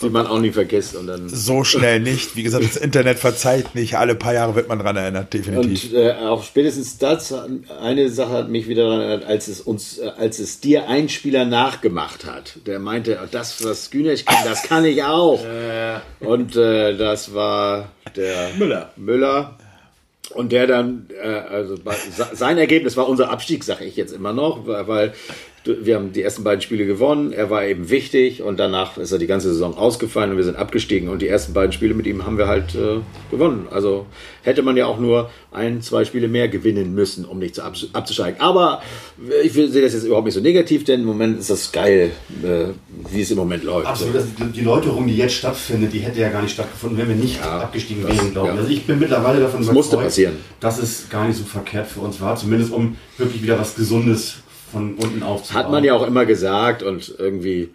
[0.02, 2.36] die man auch nie vergisst und dann So schnell nicht.
[2.36, 3.96] Wie gesagt, das Internet verzeiht nicht.
[3.96, 5.92] Alle paar Jahre wird man dran erinnert, definitiv.
[5.92, 7.34] Und äh, auch spätestens das,
[7.80, 11.08] eine Sache hat mich wieder daran erinnert, als es uns, äh, als es dir ein
[11.08, 12.58] Spieler nachgemacht hat.
[12.66, 15.40] Der meinte, das, was Günech kann, das kann ich auch.
[16.20, 18.92] Und äh, das war der Müller.
[18.96, 19.58] Müller.
[20.34, 21.76] Und der dann, äh, also
[22.32, 25.14] sein Ergebnis war unser Abstieg, sage ich jetzt immer noch, weil,
[25.64, 29.18] wir haben die ersten beiden Spiele gewonnen, er war eben wichtig und danach ist er
[29.18, 32.24] die ganze Saison ausgefallen und wir sind abgestiegen und die ersten beiden Spiele mit ihm
[32.24, 33.00] haben wir halt äh,
[33.30, 33.66] gewonnen.
[33.70, 34.06] Also
[34.42, 37.88] hätte man ja auch nur ein, zwei Spiele mehr gewinnen müssen, um nicht zu abs-
[37.92, 38.40] abzusteigen.
[38.40, 38.80] Aber
[39.42, 42.66] ich sehe das jetzt überhaupt nicht so negativ, denn im Moment ist das geil, äh,
[43.12, 43.86] wie es im Moment läuft.
[43.88, 47.16] Absolut, das, die Läuterung, die jetzt stattfindet, die hätte ja gar nicht stattgefunden, wenn wir
[47.16, 48.54] nicht Ja, abgestiegen wären, glaube ich.
[48.54, 48.60] ja.
[48.60, 50.36] Also ich bin mittlerweile davon Das musste passieren.
[50.60, 54.36] dass es gar nicht so verkehrt für uns war, zumindest um wirklich wieder was Gesundes
[54.72, 55.64] von unten aufzubauen.
[55.64, 57.70] Hat man ja auch immer gesagt und irgendwie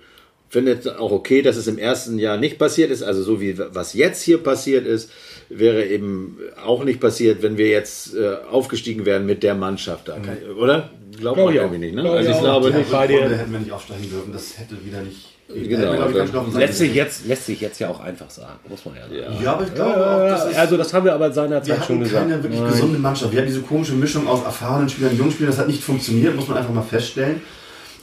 [0.50, 3.02] findet auch okay, dass es im ersten Jahr nicht passiert ist.
[3.02, 5.10] Also so wie was jetzt hier passiert ist,
[5.50, 10.20] wäre eben auch nicht passiert, wenn wir jetzt äh, aufgestiegen wären mit der Mannschaft da.
[10.20, 10.91] Kann, oder?
[11.18, 11.64] Glaubt man ich auch.
[11.66, 12.02] irgendwie nicht, ne?
[12.02, 12.78] Glaube Also ich glaube Ja.
[12.78, 12.91] nicht.
[12.91, 13.16] bei dir.
[13.16, 15.32] Rückrunde hätten wir nicht aufsteigen dürfen, das hätte wieder nicht.
[15.54, 18.95] Genau, wir, sein Lässt sich, jetzt, lässt sich jetzt ja auch einfach sagen, muss man
[18.95, 19.43] ja sagen.
[19.43, 20.58] Ja, aber ich glaube auch, das ist.
[20.58, 22.30] Also das haben wir aber seinerzeit wir schon hatten gesagt.
[22.30, 23.32] keine wirklich gesunde Mannschaft.
[23.32, 25.51] Wir hatten diese komische Mischung aus erfahrenen Spielern und jungen Spielern.
[25.51, 27.41] Das hat nicht funktioniert, muss man einfach mal feststellen.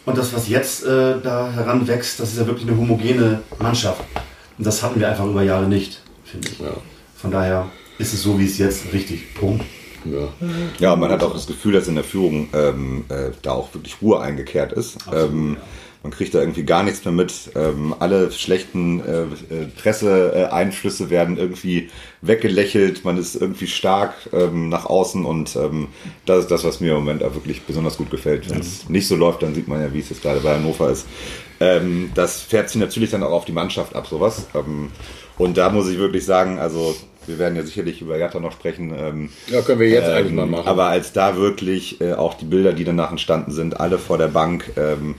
[0.06, 4.02] Und das, was jetzt äh, da heranwächst, das ist ja wirklich eine homogene Mannschaft.
[4.56, 6.58] Und das hatten wir einfach über Jahre nicht, finde ich.
[6.58, 6.72] Ja.
[7.16, 7.66] Von daher
[7.98, 9.34] ist es so, wie es jetzt richtig.
[9.34, 9.64] Punkt.
[10.04, 10.28] Ja.
[10.78, 13.96] Ja, man hat auch das Gefühl, dass in der Führung ähm, äh, da auch wirklich
[14.00, 14.98] Ruhe eingekehrt ist.
[15.12, 15.58] ähm,
[16.02, 17.50] Man kriegt da irgendwie gar nichts mehr mit.
[17.54, 21.90] Ähm, alle schlechten äh, äh, Presseeinflüsse werden irgendwie
[22.22, 23.04] weggelächelt.
[23.04, 25.88] Man ist irgendwie stark ähm, nach außen und ähm,
[26.24, 28.48] das ist das, was mir im Moment auch wirklich besonders gut gefällt.
[28.48, 30.90] Wenn es nicht so läuft, dann sieht man ja, wie es jetzt gerade bei Hannover
[30.90, 31.06] ist.
[31.60, 34.46] Ähm, das fährt sich natürlich dann auch auf die Mannschaft ab, sowas.
[34.54, 34.90] Ähm,
[35.36, 36.96] und da muss ich wirklich sagen, also
[37.26, 38.94] wir werden ja sicherlich über Jatta noch sprechen.
[38.96, 40.66] Ähm, ja, können wir jetzt ähm, eigentlich mal machen.
[40.66, 44.28] Aber als da wirklich äh, auch die Bilder, die danach entstanden sind, alle vor der
[44.28, 45.14] Bank, ähm,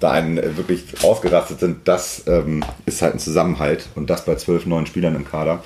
[0.00, 4.34] da einen äh, wirklich ausgerastet sind, das ähm, ist halt ein Zusammenhalt und das bei
[4.36, 5.62] zwölf neuen Spielern im Kader.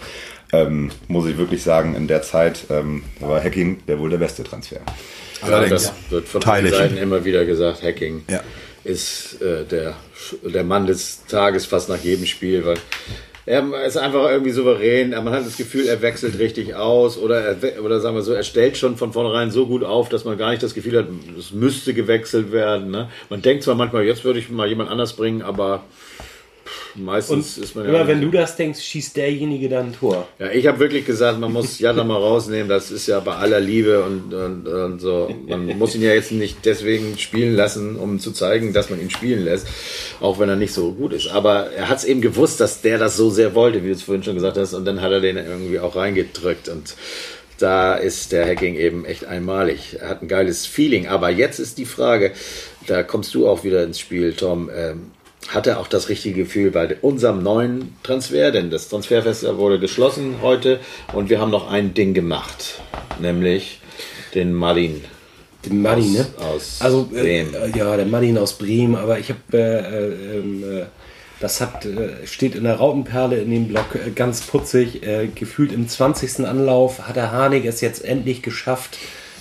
[0.52, 4.42] ähm, muss ich wirklich sagen, in der Zeit ähm, war Hacking der wohl der beste
[4.42, 4.80] Transfer.
[5.42, 5.84] Allerdings.
[5.84, 6.74] das wird von ich.
[6.74, 8.40] Seiten immer wieder gesagt, Hacking Ja.
[8.84, 9.94] ist äh, der,
[10.42, 12.78] der Mann des Tages fast nach jedem Spiel, weil
[13.50, 15.10] er ist einfach irgendwie souverän.
[15.10, 18.44] Man hat das Gefühl, er wechselt richtig aus oder, er, oder sagen wir so, er
[18.44, 21.50] stellt schon von vornherein so gut auf, dass man gar nicht das Gefühl hat, es
[21.50, 22.92] müsste gewechselt werden.
[22.92, 23.08] Ne?
[23.28, 25.82] Man denkt zwar manchmal, jetzt würde ich mal jemand anders bringen, aber
[26.94, 30.28] meistens ist man ja Immer wenn du das denkst, schießt derjenige dann ein Tor.
[30.38, 32.68] ja, ich habe wirklich gesagt, man muss Jada mal rausnehmen.
[32.68, 35.34] Das ist ja bei aller Liebe und, und, und so.
[35.46, 39.10] Man muss ihn ja jetzt nicht deswegen spielen lassen, um zu zeigen, dass man ihn
[39.10, 39.66] spielen lässt,
[40.20, 41.28] auch wenn er nicht so gut ist.
[41.28, 44.02] Aber er hat es eben gewusst, dass der das so sehr wollte, wie du es
[44.02, 46.94] vorhin schon gesagt hast, und dann hat er den irgendwie auch reingedrückt und
[47.60, 49.98] da ist der Hacking eben echt einmalig.
[50.00, 51.08] Er hat ein geiles Feeling.
[51.08, 52.32] Aber jetzt ist die Frage,
[52.86, 54.70] da kommst du auch wieder ins Spiel, Tom.
[54.74, 55.10] Ähm,
[55.54, 58.50] hat er auch das richtige Gefühl bei unserem neuen Transfer?
[58.50, 60.80] Denn das Transferfest wurde geschlossen heute
[61.12, 62.80] und wir haben noch ein Ding gemacht,
[63.20, 63.80] nämlich
[64.34, 65.04] den Martin.
[65.64, 66.26] Den Martin, ne?
[66.38, 67.54] aus also, äh, Bremen.
[67.54, 70.84] äh, ja, der Martin aus Bremen, aber ich habe, äh, äh, ähm, äh,
[71.38, 75.02] das hat, äh, steht in der Rautenperle in dem Blog äh, ganz putzig,
[75.34, 76.46] gefühlt im 20.
[76.46, 78.98] Anlauf hat der Harnik es jetzt endlich geschafft,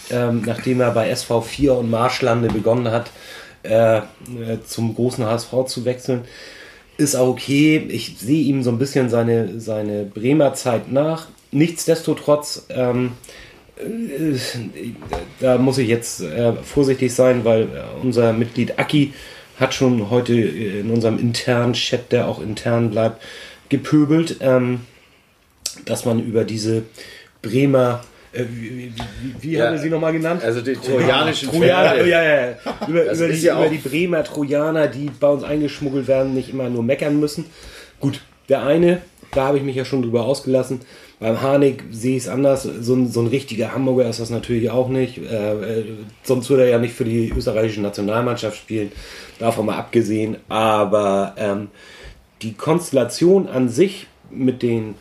[0.10, 3.12] ähm, nachdem er bei SV4 und Marschlande begonnen hat,
[3.64, 4.02] äh,
[4.66, 6.22] zum großen HSV zu wechseln.
[6.98, 7.78] Ist auch okay.
[7.90, 11.28] Ich sehe ihm so ein bisschen seine, seine Bremer Zeit nach.
[11.52, 13.14] Nichtsdestotrotz, ähm,
[13.78, 14.38] äh,
[15.40, 17.68] da muss ich jetzt äh, vorsichtig sein, weil
[18.04, 19.14] unser Mitglied Aki
[19.60, 23.22] hat schon heute äh, in unserem internen Chat, der auch intern bleibt,
[23.70, 24.82] gepöbelt, ähm,
[25.86, 26.84] dass man über diese
[27.42, 28.94] Bremer, äh, wie, wie,
[29.42, 30.44] wie, Ja, haben wir sie nochmal genannt?
[30.44, 32.10] Also die trojanischen Trojaner, Pferde.
[32.10, 32.56] ja, ja, ja.
[32.88, 36.70] Über, über, die, ja über die Bremer Trojaner, die bei uns eingeschmuggelt werden, nicht immer
[36.70, 37.46] nur meckern müssen.
[38.00, 39.02] Gut, der eine,
[39.32, 40.82] da habe ich mich ja schon drüber ausgelassen.
[41.20, 42.64] Beim Harnik sehe ich es anders.
[42.64, 45.18] So ein, so ein richtiger Hamburger ist das natürlich auch nicht.
[45.18, 45.86] Äh, äh,
[46.24, 48.92] sonst würde er ja nicht für die österreichische Nationalmannschaft spielen.
[49.38, 50.38] Davon mal abgesehen.
[50.48, 51.68] Aber ähm,
[52.42, 54.96] die Konstellation an sich mit den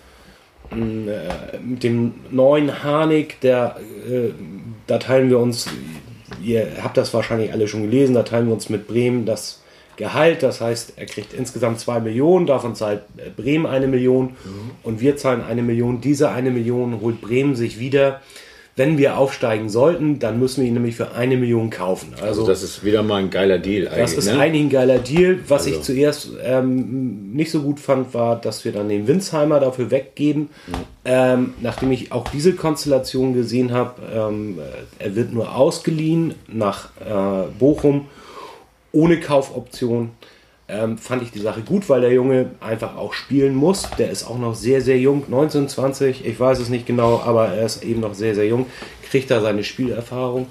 [0.70, 3.76] mit dem neuen Harnik, der,
[4.08, 4.30] äh,
[4.86, 5.68] da teilen wir uns,
[6.42, 9.62] ihr habt das wahrscheinlich alle schon gelesen, da teilen wir uns mit Bremen das
[9.96, 14.36] Gehalt, das heißt, er kriegt insgesamt zwei Millionen, davon zahlt äh, Bremen eine Million
[14.84, 16.00] und wir zahlen eine Million.
[16.00, 18.20] Diese eine Million holt Bremen sich wieder.
[18.78, 22.14] Wenn wir aufsteigen sollten, dann müssen wir ihn nämlich für eine Million kaufen.
[22.22, 24.00] Also das ist wieder mal ein geiler Deal eigentlich.
[24.00, 24.38] Das ist ne?
[24.38, 25.40] eigentlich ein geiler Deal.
[25.48, 25.76] Was Also.
[25.76, 30.50] ich zuerst ähm, nicht so gut fand, war, dass wir dann den Winsheimer dafür weggeben.
[31.04, 36.90] Ähm, nachdem ich auch diese Konstellation gesehen habe, ähm, äh, er wird nur ausgeliehen nach
[37.00, 38.06] äh, Bochum
[38.92, 40.10] ohne Kaufoption.
[40.70, 43.88] Ähm, fand ich die Sache gut, weil der Junge einfach auch spielen muss.
[43.98, 47.48] Der ist auch noch sehr, sehr jung, 19, 20, ich weiß es nicht genau, aber
[47.48, 48.66] er ist eben noch sehr, sehr jung,
[49.08, 50.46] kriegt da seine Spielerfahrung.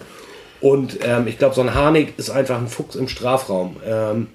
[0.59, 3.75] Und ähm, ich glaube, so ein Harnik ist einfach ein Fuchs im Strafraum.
[3.85, 4.27] Ähm,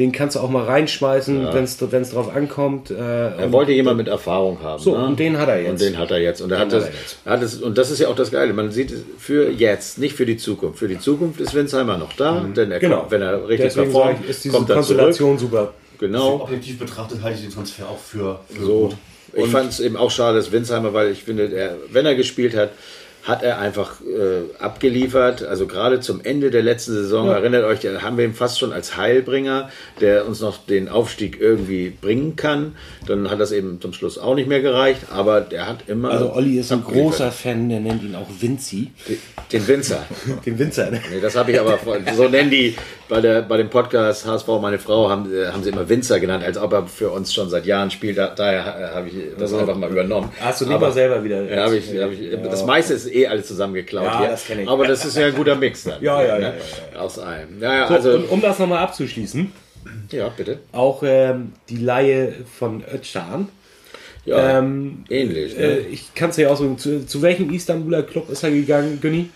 [0.00, 1.76] den kannst du auch mal reinschmeißen, wenn es
[2.10, 2.90] drauf ankommt.
[2.90, 4.82] Äh, Er wollte jemand mit Erfahrung haben.
[4.82, 5.04] So, ne?
[5.04, 5.72] und den hat er jetzt.
[5.72, 6.40] Und den hat er jetzt.
[6.40, 7.18] Und, er hat das, er jetzt.
[7.26, 8.54] hat es, und das ist ja auch das Geile.
[8.54, 10.78] Man sieht es für jetzt, nicht für die Zukunft.
[10.78, 13.00] Für die Zukunft ist Winsheimer noch da, denn er genau.
[13.00, 14.86] kommt, wenn er richtig Deswegen performt, ich, ist diese kommt er zurück.
[14.86, 15.74] Konstellation super.
[15.98, 16.40] Genau.
[16.40, 18.78] Objektiv betrachtet halte ich den Transfer auch für, für So.
[18.78, 18.96] gut.
[19.34, 22.56] Ich fand es eben auch schade, dass Winsheimer, weil ich finde, er, wenn er gespielt
[22.56, 22.70] hat,
[23.22, 25.42] hat er einfach äh, abgeliefert.
[25.42, 28.72] Also gerade zum Ende der letzten Saison, erinnert euch, da haben wir ihn fast schon
[28.72, 32.76] als Heilbringer, der uns noch den Aufstieg irgendwie bringen kann.
[33.06, 36.10] Dann hat das eben zum Schluss auch nicht mehr gereicht, aber der hat immer.
[36.10, 37.10] Also Olli ist ein abgeliefert.
[37.10, 38.90] großer Fan, der nennt ihn auch Vinci.
[39.52, 40.06] Den Winzer.
[40.46, 40.90] Den Winzer.
[40.90, 41.00] Ne?
[41.10, 41.78] Nee, das habe ich aber,
[42.16, 42.74] so nennen die
[43.10, 46.42] bei, der, bei dem Podcast HSV, meine Frau, haben, äh, haben sie immer Winzer genannt,
[46.44, 48.16] als ob er für uns schon seit Jahren spielt.
[48.16, 48.60] Da, daher
[48.92, 50.30] äh, habe ich das einfach mal übernommen.
[50.40, 51.42] Hast du nicht Aber- selber wieder.
[51.44, 54.28] Ja, hab ich, hab ich, Das meiste ist eh alles zusammengeklaut Ja, hier.
[54.28, 54.68] das ich.
[54.68, 56.00] Aber das ist ja ein guter Mix dann.
[56.02, 56.54] Ja, ja, ne?
[56.94, 57.60] ja, Aus allem.
[57.60, 59.52] Ja, So, also, und um das nochmal abzuschließen,
[60.12, 60.58] ja, bitte.
[60.72, 63.48] auch ähm, die Laie von Özcan.
[64.26, 65.58] Ja, Ähm, ähnlich.
[65.58, 65.78] äh, Ne?
[65.90, 69.30] ich kann es ja ausdrücken, zu, zu welchem Istanbuler Club ist er gegangen, Günni?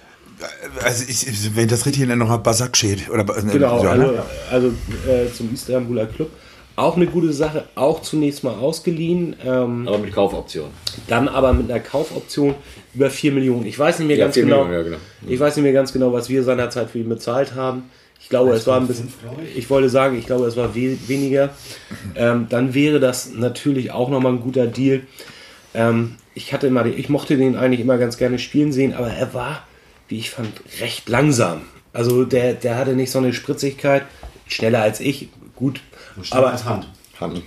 [0.83, 3.11] Also ich, wenn ich das richtig in Erinnerung habe, Basakşehir.
[3.13, 4.23] Oder, Genau, ja, also, ne?
[4.51, 6.31] also äh, zum Istanbuler Club.
[6.77, 10.71] Auch eine gute Sache, auch zunächst mal ausgeliehen, ähm, Aber mit Kaufoption.
[11.07, 12.57] dann aber mit einer Kaufoption
[12.95, 13.65] über 4 Millionen.
[13.67, 14.97] Ich weiß nicht mehr Ja, ganz 4 genau, Millionen, ja, genau.
[15.29, 17.85] Ich weiß nicht mehr ganz genau, was wir seinerzeit für ihn bezahlt haben.
[18.21, 19.13] Ich glaube, es war ein bisschen.
[19.55, 21.51] Ich wollte sagen, ich glaube, es war we weniger.
[22.17, 25.03] Ähm, dann wäre das natürlich auch nochmal ein guter Deal.
[25.75, 29.33] Ähm, ich hatte immer, ich mochte den eigentlich immer ganz gerne spielen sehen, aber er
[29.35, 29.63] war,
[30.09, 31.63] wie ich fand, recht langsam.
[31.93, 34.05] Also der, der hatte nicht so eine Spritzigkeit,
[34.47, 35.81] schneller als ich, gut.
[36.23, 36.89] Schneller Aber, als Hand.
[37.21, 37.43] Hand.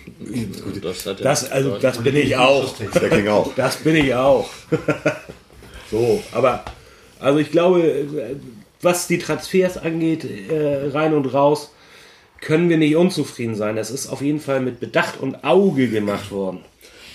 [0.82, 2.74] Das, hat Das, also, das bin ich auch.
[2.94, 3.54] Der ging auch.
[3.56, 4.50] Das bin ich auch.
[5.92, 6.64] so, aber
[7.20, 8.06] also ich glaube,
[8.82, 11.72] was die Transfers angeht, äh, rein und raus,
[12.40, 13.78] können wir nicht unzufrieden sein.
[13.78, 16.60] Es ist auf jeden Fall mit Bedacht und Auge gemacht worden.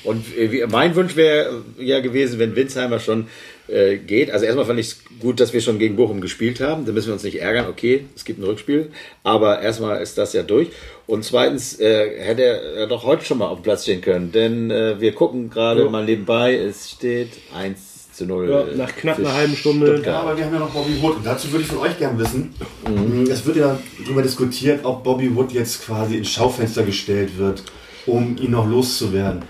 [0.05, 3.27] Und äh, mein Wunsch wäre ja gewesen, wenn Winsheimer schon
[3.69, 4.31] äh, geht.
[4.31, 6.85] Also erstmal fand ich es gut, dass wir schon gegen Bochum gespielt haben.
[6.87, 7.67] Da müssen wir uns nicht ärgern.
[7.69, 8.91] Okay, es gibt ein Rückspiel.
[9.23, 10.69] Aber erstmal ist das ja durch.
[11.07, 14.33] Und zweitens äh, hätte er doch heute schon mal auf dem Platz stehen können.
[14.33, 15.91] Denn äh, wir gucken gerade Ja.
[15.91, 16.57] mal nebenbei.
[16.57, 18.51] Es steht 1 zu 0.
[18.51, 19.87] Ja, nach knapp einer halben Stunde.
[19.87, 20.17] Ja, Stuttgart.
[20.25, 22.53] aber wir haben ja noch Bobby Wood und dazu würde ich von euch gerne wissen.
[23.31, 27.63] Es wird ja darüber diskutiert, ob Bobby Wood jetzt quasi ins Schaufenster gestellt wird,
[28.05, 29.43] um ihn noch loszuwerden.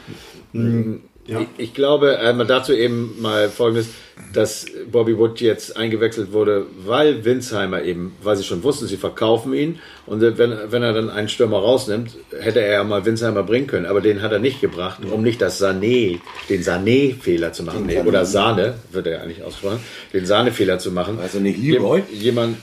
[1.24, 1.40] Ja.
[1.40, 3.90] Ich, ich glaube, einmal dazu eben mal folgendes,
[4.32, 9.54] dass Bobby Wood jetzt eingewechselt wurde, weil Winsheimer eben, weil sie schon wussten, sie verkaufen
[9.54, 13.68] ihn und wenn, wenn er dann einen Stürmer rausnimmt, hätte er ja mal Winsheimer bringen
[13.68, 17.86] können, aber den hat er nicht gebracht, um nicht das Sané, den Sané-Fehler zu machen,
[17.86, 19.78] nee, oder Sahne, wird er ja eigentlich ausgesprochen,
[20.12, 21.20] den Sahne-Fehler zu machen.
[21.22, 22.02] Also nicht Leroy?
[22.10, 22.56] Jem- Jemand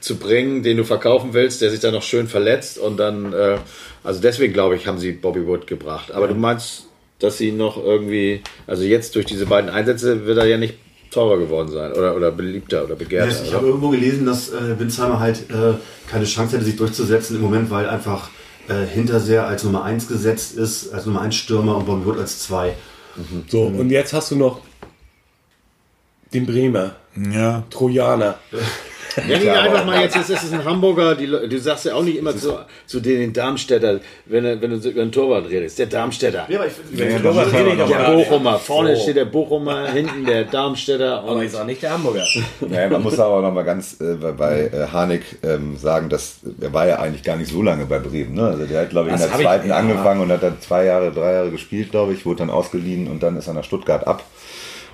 [0.00, 3.58] zu bringen, den du verkaufen willst, der sich dann noch schön verletzt und dann, äh,
[4.02, 6.10] also deswegen glaube ich, haben sie Bobby Wood gebracht.
[6.10, 6.88] Aber du meinst,
[7.22, 10.74] dass sie noch irgendwie, also jetzt durch diese beiden Einsätze wird er ja nicht
[11.10, 13.28] teurer geworden sein oder, oder beliebter oder begehrter.
[13.28, 13.58] Yes, ich oder?
[13.58, 15.74] habe irgendwo gelesen, dass äh, Winsheimer halt äh,
[16.10, 18.30] keine Chance hätte, sich durchzusetzen im Moment, weil einfach
[18.68, 22.74] äh, Hinterseher als Nummer 1 gesetzt ist, als Nummer 1 Stürmer und Wood als 2.
[23.48, 24.60] So, und jetzt hast du noch
[26.32, 26.96] den Bremer,
[27.30, 27.62] Ja.
[27.70, 28.38] Trojaner.
[29.28, 32.16] Nenn ihn einfach mal jetzt, es ist ein Hamburger, die, du sagst ja auch nicht
[32.16, 36.46] immer zu, zu den Darmstädter, wenn, wenn du so über einen Torwart redest, der Darmstädter.
[36.48, 38.12] Ja, aber ich finde, Torwart rede ich doch Der.
[38.14, 39.02] Bochumer, vorne So.
[39.02, 42.24] steht der Bochumer, hinten der Darmstädter Aber und ich sage nicht der Hamburger.
[42.68, 46.72] Naja, man muss aber noch mal ganz äh, bei, äh, Harnik ähm, sagen, dass er
[46.72, 48.34] war ja eigentlich gar nicht so lange bei Bremen.
[48.34, 48.46] Ne?
[48.46, 49.76] Also der hat, glaube ich, in Das der hab ich- zweiten ja.
[49.76, 53.22] angefangen und hat dann zwei Jahre, drei Jahre gespielt, glaube ich, wurde dann ausgeliehen und
[53.22, 54.22] dann ist er nach Stuttgart ab.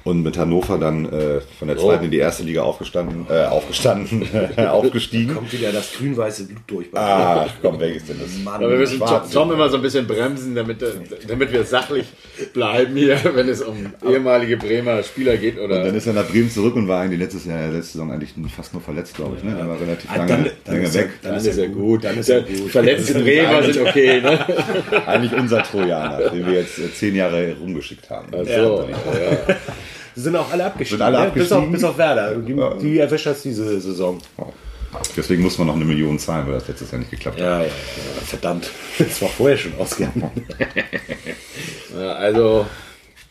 [0.09, 4.27] Und mit Hannover dann äh, von der zweiten in die erste Liga aufgestanden, äh, aufgestanden,
[4.57, 5.35] aufgestiegen.
[5.35, 6.91] Kommt wieder das grün-weiße Blut durch.
[6.91, 8.31] bei Ah, komm, welches denn das?
[8.43, 8.55] Mann.
[8.55, 9.31] Aber wir müssen Tom, Schwarz.
[9.31, 10.93] Tom immer so ein bisschen bremsen, damit, äh,
[11.27, 12.07] damit wir sachlich
[12.55, 13.77] bleiben hier, wenn es um
[14.09, 15.59] ehemalige Bremer Spieler geht.
[15.59, 18.11] Und dann Oder ist er nach Bremen zurück und war eigentlich letztes Jahr, letzte Saison
[18.11, 19.45] eigentlich fast nur verletzt, glaube ich.
[19.45, 19.57] Ne?
[19.59, 21.11] Er war relativ Ah, lange, dann- dann lange ist er- weg.
[21.23, 22.05] dann dann ist er er gut.
[22.05, 22.71] Dann ist er gut.
[22.71, 24.21] Verletzte Bremer sind okay.
[24.23, 24.39] Ne?
[25.07, 28.29] Eigentlich unser Trojaner, den wir jetzt äh, zehn Jahre rumgeschickt haben.
[28.33, 29.57] So, ja.
[30.19, 30.99] Sind auch alle abgestiegen.
[30.99, 31.31] Sind alle ne?
[31.33, 31.73] Bis, auf, abgestiegen?
[31.73, 32.35] bis auf Werder.
[32.35, 34.19] Die, die erwischt das diese Saison.
[35.16, 37.47] Deswegen muss man noch eine Million zahlen, weil das letztes Jahr nicht geklappt hat.
[37.47, 37.71] Ja, ja, ja.
[38.25, 38.71] Verdammt.
[38.99, 40.31] Das war vorher schon ausgegangen.
[41.99, 42.66] Ja, also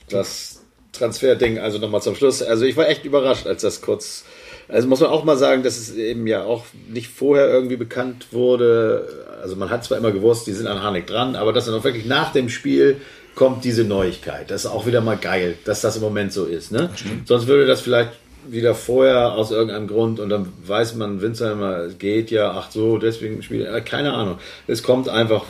[0.10, 0.62] das
[0.92, 2.42] Transferding, also nochmal zum Schluss.
[2.42, 4.26] Also ich war echt überrascht, als das kurz.
[4.68, 8.28] Also muss man auch mal sagen, dass es eben ja auch nicht vorher irgendwie bekannt
[8.32, 9.26] wurde.
[9.42, 11.84] Also man hat zwar immer gewusst, die sind an Harnik dran, aber dass dann auch
[11.84, 13.00] wirklich nach dem Spiel
[13.38, 14.50] kommt diese Neuigkeit.
[14.52, 16.72] Das ist auch wieder mal geil, dass das im Moment so ist.
[16.72, 16.90] Ne?
[17.26, 18.10] Sonst würde das vielleicht
[18.50, 22.98] wieder vorher aus irgendeinem Grund und dann weiß man, Winzheimer es geht ja, ach so,
[22.98, 24.38] deswegen spielt er, keine Ahnung.
[24.66, 25.46] Es kommt einfach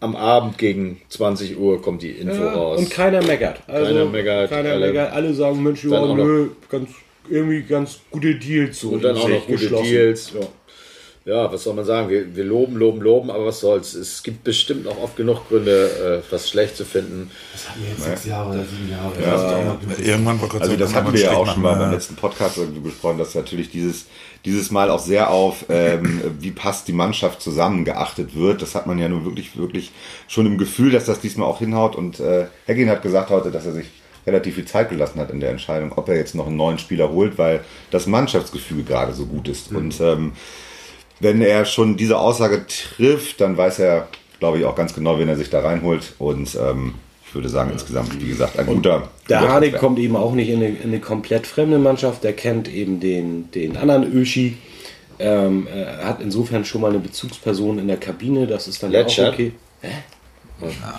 [0.00, 2.78] am Abend gegen 20 Uhr kommt die Info raus.
[2.78, 3.60] Und keiner meckert.
[3.66, 5.12] Also, Keiner meckert, Keiner alle- meckert.
[5.12, 6.90] Alle sagen, Mensch, ja, nö, ganz,
[7.28, 8.80] irgendwie ganz gute Deals.
[8.80, 9.68] So Und dann auch noch gute.
[9.68, 10.32] Deals.
[10.34, 10.46] Ja.
[11.28, 12.08] Ja, was soll man sagen?
[12.08, 13.92] Wir, wir loben, loben, loben, aber was soll's?
[13.92, 17.30] Es gibt bestimmt auch oft genug Gründe, äh, was schlecht zu finden.
[17.52, 19.12] das hatten wir jetzt sechs Jahre oder sieben Jahre.
[19.20, 20.08] Das mal glücklich.
[20.08, 21.90] Irgendwann war kurz Also das hatten wir ja auch schon mal beim ja.
[21.90, 24.06] letzten Podcast irgendwie besprochen, dass natürlich dieses,
[24.46, 28.62] dieses Mal auch sehr auf, ähm, wie passt die Mannschaft zusammen geachtet wird.
[28.62, 29.92] Das hat man ja nun wirklich, wirklich
[30.28, 31.94] schon im Gefühl, dass das diesmal auch hinhaut.
[31.94, 33.88] Und äh, Heggin hat gesagt heute, dass er sich
[34.26, 37.10] relativ viel Zeit gelassen hat in der Entscheidung, ob er jetzt noch einen neuen Spieler
[37.10, 37.60] holt, weil
[37.90, 39.72] das Mannschaftsgefühl gerade so gut ist.
[39.72, 40.32] Und ähm,
[41.20, 44.08] wenn er schon diese Aussage trifft, dann weiß er,
[44.38, 46.14] glaube ich, auch ganz genau, wen er sich da reinholt.
[46.18, 46.94] Und ähm,
[47.26, 49.08] ich würde sagen, insgesamt, wie gesagt, ein guter.
[49.28, 52.24] Der guter Harnik kommt eben auch nicht in eine, in eine komplett fremde Mannschaft.
[52.24, 54.56] Der kennt eben den, den anderen Öschi.
[55.18, 58.46] Ähm, er hat insofern schon mal eine Bezugsperson in der Kabine.
[58.46, 59.34] Das ist dann ja auch Letschert?
[59.34, 59.52] okay.
[59.82, 59.88] Hä?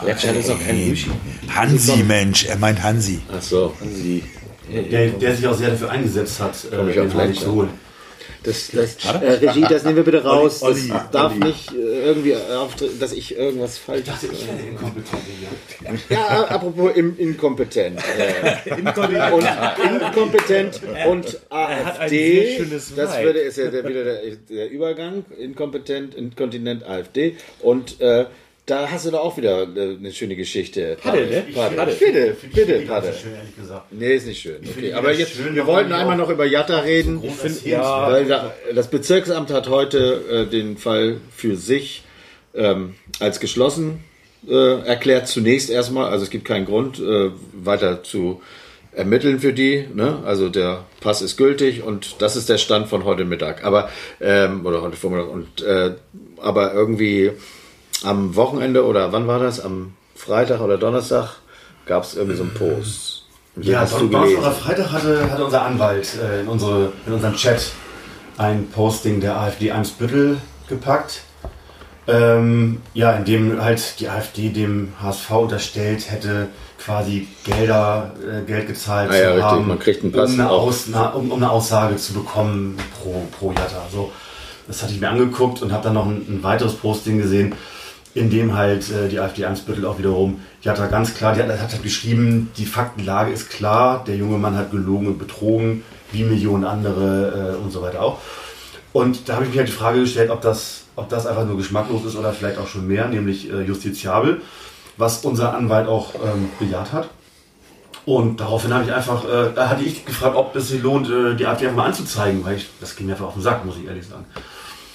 [0.06, 1.10] Letschert ist auch kein Öschi.
[1.54, 3.22] Hansi, Mensch, er meint Hansi.
[3.36, 3.74] Ach so.
[3.82, 4.24] Also die,
[4.92, 7.70] Der, der sich auch sehr dafür eingesetzt hat, äh, den Harnik zu holen.
[8.44, 10.64] Das, das, äh, Regie, das nehmen wir bitte raus.
[10.64, 15.22] Olli, das darf nicht äh, irgendwie auftreten, dass ich irgendwas falsch Ich wäre inkompetent.
[16.10, 18.00] Ja, apropos im, inkompetent.
[18.18, 18.72] Äh,
[19.32, 19.46] und
[20.06, 22.66] inkompetent und AfD.
[22.96, 25.26] Das würde, ist ja der, wieder der, der Übergang.
[25.38, 27.36] Inkompetent, Inkontinent, AfD.
[27.60, 28.26] Und äh,
[28.70, 30.98] da hast du doch auch wieder äh, eine schöne Geschichte.
[31.02, 31.46] Padel, ne?
[31.54, 31.78] Padel.
[31.78, 31.96] Padel.
[31.96, 33.92] Bitte, bitte, so schön, ehrlich gesagt.
[33.92, 34.62] Nee, ist nicht schön.
[34.78, 37.22] Okay, aber jetzt, schön, wir wollten einmal noch über Jatta reden.
[37.24, 42.04] Ich finde, ja, Weil da, das Bezirksamt hat heute äh, den Fall für sich
[42.54, 44.04] ähm, als geschlossen
[44.48, 48.42] äh, erklärt zunächst erstmal, also es gibt keinen Grund, äh, weiter zu
[48.92, 49.86] ermitteln für die.
[49.94, 50.20] Ne?
[50.26, 53.64] Also der Pass ist gültig und das ist der Stand von heute Mittag.
[53.64, 53.90] Aber
[54.20, 55.30] ähm, oder heute Vormittag.
[55.30, 55.92] Und äh,
[56.38, 57.32] aber irgendwie
[58.04, 59.60] am Wochenende oder wann war das?
[59.64, 61.38] Am Freitag oder Donnerstag
[61.86, 63.26] gab es irgendwie so einen Post.
[63.56, 64.40] Und den Ja, hast du Donnerstag gelesen.
[64.42, 67.72] oder Freitag hatte, hatte unser Anwalt äh, in, unsere, in unserem Chat
[68.38, 70.38] ein Posting der AfD Eimsbüttel
[70.68, 71.22] gepackt.
[72.08, 76.48] Ähm, ja, in dem halt die AfD dem HSV unterstellt hätte,
[76.84, 79.44] quasi Gelder, äh, Geld gezahlt Ah ja, zu richtig.
[79.44, 80.50] haben, Man kriegt einen Pass um, eine.
[80.50, 83.84] Aus, na, um, um eine Aussage zu bekommen pro, pro Jatta.
[83.92, 84.12] So,
[84.68, 87.54] das hatte ich mir angeguckt und habe dann noch ein, ein weiteres Posting gesehen,
[88.14, 91.42] in dem halt äh, die AfD Eimsbüttel auch wiederum, die hat da ganz klar, die
[91.42, 95.84] hat, hat halt geschrieben, die Faktenlage ist klar, der junge Mann hat gelogen und betrogen,
[96.12, 98.20] wie Millionen andere äh, und so weiter auch.
[98.92, 101.58] Und da habe ich mir halt die Frage gestellt, ob das, ob das einfach nur
[101.58, 104.42] geschmacklos ist oder vielleicht auch schon mehr, nämlich äh, justiziabel,
[104.98, 107.10] was unser Anwalt auch ähm, bejaht hat.
[108.06, 111.46] Und daraufhin habe ich einfach, äh, hatte ich gefragt, ob es sich lohnt, äh, die
[111.46, 113.86] AfD einfach mal anzuzeigen, weil ich, das ging mir einfach auf den Sack, muss ich
[113.86, 114.26] ehrlich sagen.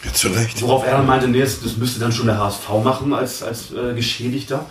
[0.04, 0.60] Ja, zu Recht.
[0.62, 3.72] Worauf er dann meinte, nee, das, das müsste dann schon der HSV machen als, als
[3.72, 4.66] äh, Geschädigter.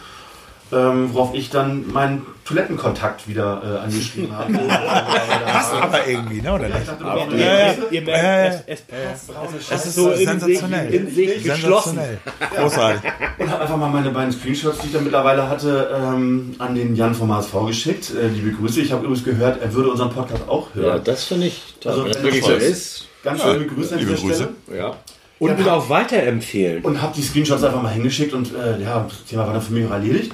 [0.71, 4.53] Ähm, worauf ich dann meinen Toilettenkontakt wieder äh, angeschrieben habe.
[5.45, 6.51] Passt aber irgendwie, ne?
[6.53, 8.73] Oder Ja, ich dachte, eine Ja, ihr, Ja, merkt, ja.
[8.73, 9.55] es, es passt.
[9.59, 10.93] Es Das ist so in sich, sensationell.
[10.93, 11.99] in sich geschlossen.
[11.99, 12.17] Sensationell.
[12.57, 13.11] Großartig.
[13.37, 16.95] Und habe einfach mal meine beiden Screenshots, die ich dann mittlerweile hatte, ähm, an den
[16.95, 18.11] Jan vom HSV geschickt.
[18.19, 18.81] Äh, liebe Grüße.
[18.81, 21.01] Ich habe übrigens gehört, er würde unseren Podcast auch Ja, hören.
[21.03, 21.91] das finde ich toll.
[21.91, 23.07] Also, Wenn das wirklich so ist.
[23.23, 24.49] Ganz Ja, schöne Grüße an liebe dieser Grüße.
[24.65, 24.79] Stelle.
[24.79, 24.95] Ja.
[25.39, 26.83] Und will auch weiterempfehlen.
[26.83, 29.73] Und habe die Screenshots einfach mal hingeschickt und äh, ja, das Thema war dann für
[29.73, 30.31] mich auch erledigt.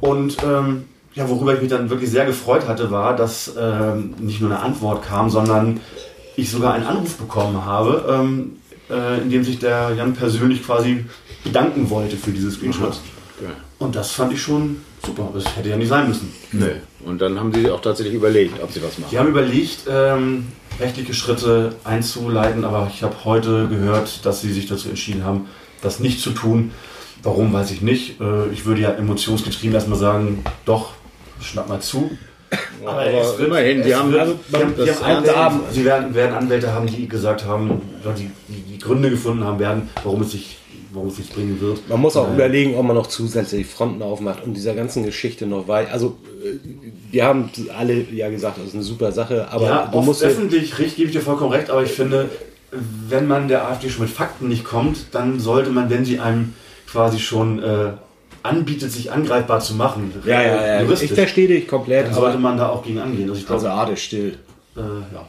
[0.00, 4.40] Und ähm, ja, worüber ich mich dann wirklich sehr gefreut hatte, war, dass ähm, nicht
[4.40, 5.80] nur eine Antwort kam, sondern
[6.36, 8.56] ich sogar einen Anruf bekommen habe, ähm,
[8.90, 11.04] äh, in dem sich der Jan persönlich quasi
[11.44, 13.00] bedanken wollte für diese Screenshots.
[13.40, 13.50] Ja.
[13.78, 15.28] Und das fand ich schon super.
[15.32, 16.32] Das hätte ja nicht sein müssen.
[16.52, 16.76] Nee.
[17.04, 19.10] Und dann haben sie auch tatsächlich überlegt, ob sie was machen.
[19.12, 20.46] Die haben überlegt, ähm,
[20.80, 25.46] rechtliche Schritte einzuleiten, aber ich habe heute gehört, dass sie sich dazu entschieden haben,
[25.82, 26.72] das nicht zu tun.
[27.22, 28.20] Warum, weiß ich nicht.
[28.20, 30.90] Äh, ich würde ja emotionsgetrieben erstmal sagen, doch,
[31.40, 32.10] schnapp mal zu.
[32.84, 36.14] Aber, es wird- immerhin, die haben, wird- also, die haben, die haben Anwälte, sie werden,
[36.14, 37.80] werden Anwälte haben, die gesagt haben,
[38.18, 40.58] die, die, die Gründe gefunden haben werden, warum es sich,
[40.94, 41.88] warum es sich bringen wird.
[41.88, 45.46] Man muss auch Äh, überlegen, ob man noch zusätzlich Fronten aufmacht und dieser ganzen Geschichte
[45.46, 45.92] noch weit.
[45.92, 46.56] Also, äh,
[47.10, 50.22] wir haben alle ja gesagt, das ist eine super Sache, aber ja, du musst.
[50.22, 52.28] öffentlich richtig, gebe ich dir vollkommen recht, aber ich finde,
[53.08, 56.54] wenn man der AfD schon mit Fakten nicht kommt, dann sollte man, wenn sie einem
[56.90, 57.92] quasi schon äh,
[58.42, 60.80] anbietet, sich angreifbar zu machen, Ja, ja, äh, ja.
[60.82, 63.28] juristisch, Ich verstehe dich komplett, dann sollte man da auch gegen angehen.
[63.28, 64.38] Also ich glaube, also Ade still.
[64.76, 65.28] äh, ja.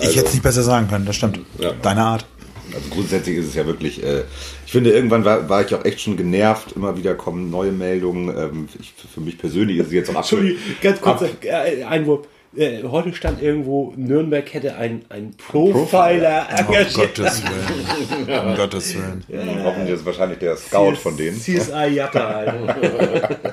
[0.00, 1.38] Ich hätte es nicht besser sagen können, das stimmt.
[1.58, 1.70] Ja.
[1.80, 2.26] Deine Art.
[2.74, 4.22] Also grundsätzlich ist es ja wirklich, äh,
[4.66, 6.72] ich finde, irgendwann war, war ich auch echt schon genervt.
[6.76, 8.28] Immer wieder kommen neue Meldungen.
[8.36, 12.26] Ähm, ich, für mich persönlich ist es jetzt auch Entschuldigung, ganz kurz ab- äh, Einwurf.
[12.56, 16.94] Äh, heute stand irgendwo, Nürnberg hätte ein, ein Profiler Um engagiert.
[16.94, 18.48] Gottes Willen.
[18.48, 19.64] Um Gottes Willen.
[19.64, 21.36] Hoffentlich ist es wahrscheinlich der Scout von denen.
[21.40, 22.54] CSI Jatta.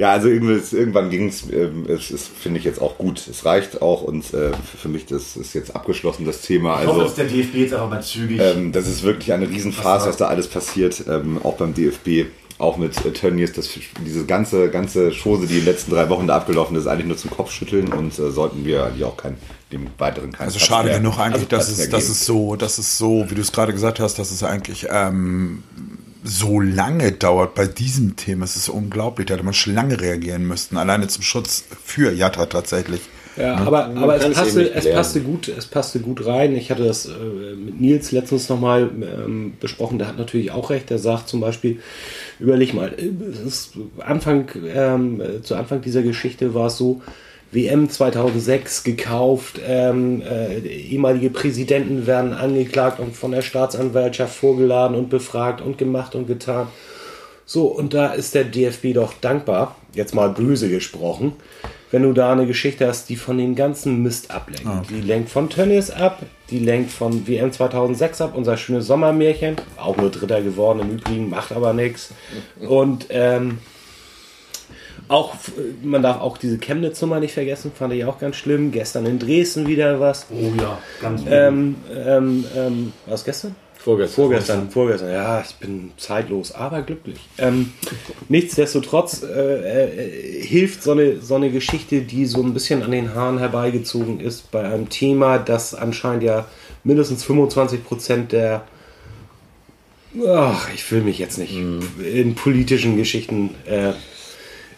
[0.00, 3.22] Ja, also irgendwann ging es, ähm, es ist, finde ich jetzt auch gut.
[3.28, 6.80] Es reicht auch und äh, für mich das ist jetzt abgeschlossen, das Thema.
[6.80, 8.40] Ich hoffe, dass Also der DFB jetzt einfach mal zügig.
[8.42, 12.30] ähm, das ist wirklich eine Riesenfarce, was da alles passiert, ähm, auch beim DFB.
[12.58, 13.70] Auch mit äh, Tönnies, das,
[14.04, 17.16] diese ganze, ganze Chose, die in den letzten drei Wochen da abgelaufen ist, eigentlich nur
[17.16, 19.36] zum Kopfschütteln und äh, sollten wir eigentlich auch kein,
[19.72, 22.56] dem weiteren keinen Also Platz schade mehr- genug eigentlich, also dass es, dass es so,
[22.56, 25.62] dass es so, wie du es gerade gesagt hast, dass es eigentlich ähm,
[26.22, 28.44] so lange dauert bei diesem Thema.
[28.44, 30.76] Es ist unglaublich, da hätte man schon lange reagieren müssen.
[30.76, 33.00] Alleine zum Schutz für Jatta tatsächlich.
[33.36, 36.54] Ja, aber, aber kann es, passte, es, passte gut, es passte gut rein.
[36.56, 39.98] Ich hatte das äh, mit Nils letztens nochmal ähm, besprochen.
[39.98, 40.90] Der hat natürlich auch recht.
[40.90, 41.78] Der sagt zum Beispiel,
[42.38, 47.02] überleg mal, äh, es ist Anfang, ähm, äh, zu Anfang dieser Geschichte war es so,
[47.52, 55.10] WM 2006 gekauft, ähm, äh, ehemalige Präsidenten werden angeklagt und von der Staatsanwaltschaft vorgeladen und
[55.10, 56.68] befragt und gemacht und getan.
[57.44, 61.32] So, und da ist der DFB doch dankbar, jetzt mal böse gesprochen,
[61.90, 64.88] wenn du da eine Geschichte hast, die von den ganzen Mist ablenkt.
[64.88, 69.96] Die lenkt von Tönnies ab, die lenkt von WM 2006 ab, unser schönes Sommermärchen, auch
[69.96, 72.12] nur Dritter geworden im Übrigen, macht aber nichts.
[72.60, 73.58] Und ähm,
[75.10, 75.34] auch,
[75.82, 78.70] man darf auch diese Chemnitz-Nummer nicht vergessen, fand ich auch ganz schlimm.
[78.70, 80.26] Gestern in Dresden wieder was.
[80.30, 83.56] oh ja, ganz Ähm, ähm, ähm, was gestern?
[83.76, 84.14] Vorgestern.
[84.14, 85.10] Vorgestern, vorgestern.
[85.10, 87.18] Ja, ich bin zeitlos, aber glücklich.
[87.38, 87.72] Ähm,
[88.28, 93.14] nichtsdestotrotz äh, äh, hilft so eine, so eine Geschichte, die so ein bisschen an den
[93.14, 96.46] Haaren herbeigezogen ist, bei einem Thema, das anscheinend ja
[96.84, 98.64] mindestens 25 Prozent der
[100.26, 103.92] Ach, ich will mich jetzt nicht in politischen Geschichten äh,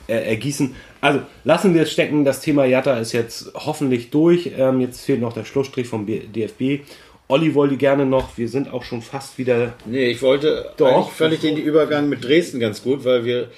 [0.06, 0.74] äh, ergießen.
[1.00, 2.24] Also lassen wir es stecken.
[2.24, 4.52] Das Thema Jatta ist jetzt hoffentlich durch.
[4.56, 6.84] Ähm, jetzt fehlt noch der Schlussstrich vom DFB.
[7.28, 8.36] Olli wollte gerne noch.
[8.36, 9.72] Wir sind auch schon fast wieder.
[9.86, 11.10] Nee, ich wollte Doch.
[11.10, 13.48] fand ich den Übergang mit Dresden ganz gut, weil wir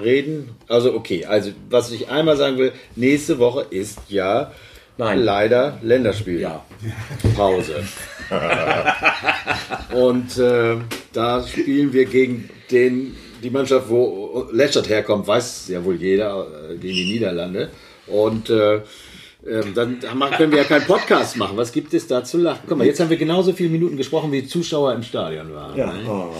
[0.00, 4.52] reden, also okay, also was ich einmal sagen will, nächste Woche ist ja
[4.96, 5.20] Nein.
[5.20, 6.40] leider Länderspiel.
[6.40, 6.64] Ja.
[7.36, 7.84] Pause.
[9.94, 10.76] Und äh,
[11.12, 16.76] da spielen wir gegen den, die Mannschaft, wo Leschert herkommt, weiß ja wohl jeder, äh,
[16.76, 17.70] gegen die Niederlande.
[18.06, 18.80] Und äh,
[19.46, 20.00] ähm, dann
[20.36, 21.56] können wir ja keinen Podcast machen.
[21.56, 22.62] Was gibt es da zu lachen?
[22.68, 25.76] Guck mal, jetzt haben wir genauso viele Minuten gesprochen, wie Zuschauer im Stadion waren.
[25.76, 25.92] Ja.
[25.92, 26.08] ne?
[26.08, 26.34] Oh.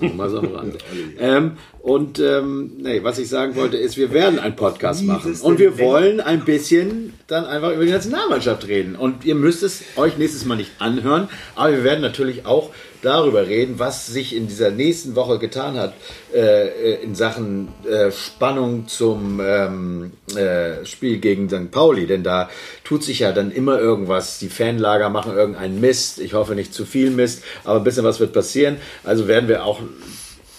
[0.00, 0.78] Ja, mal so am Rande.
[1.18, 5.38] ähm, und ähm, nee, was ich sagen wollte, ist, wir werden einen Podcast machen.
[5.40, 8.96] Und wir wollen ein bisschen dann einfach über die Nationalmannschaft reden.
[8.96, 12.70] Und ihr müsst es euch nächstes Mal nicht anhören, aber wir werden natürlich auch
[13.02, 15.94] darüber reden, was sich in dieser nächsten Woche getan hat
[16.34, 21.70] äh, in Sachen äh, Spannung zum ähm, äh, Spiel gegen St.
[21.70, 22.06] Pauli.
[22.06, 22.50] Denn da
[22.84, 24.38] tut sich ja dann immer irgendwas.
[24.38, 26.20] Die Fanlager machen irgendeinen Mist.
[26.20, 28.78] Ich hoffe nicht zu viel Mist, aber ein bisschen was wird passieren.
[29.04, 29.67] Also werden wir auch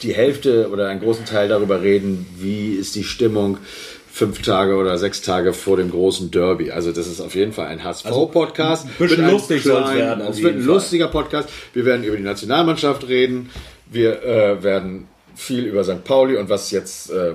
[0.02, 3.58] die Hälfte oder einen großen Teil darüber reden, wie ist die Stimmung
[4.12, 6.72] fünf Tage oder sechs Tage vor dem großen Derby.
[6.72, 8.86] Also das ist auf jeden Fall ein HSV-Podcast.
[8.86, 10.68] ein bisschen Wird lustig werden, Es wird ein Fall.
[10.68, 11.50] lustiger Podcast.
[11.74, 13.50] Wir werden über die Nationalmannschaft reden.
[13.90, 16.04] Wir äh, werden viel über St.
[16.04, 17.34] Pauli und was jetzt äh,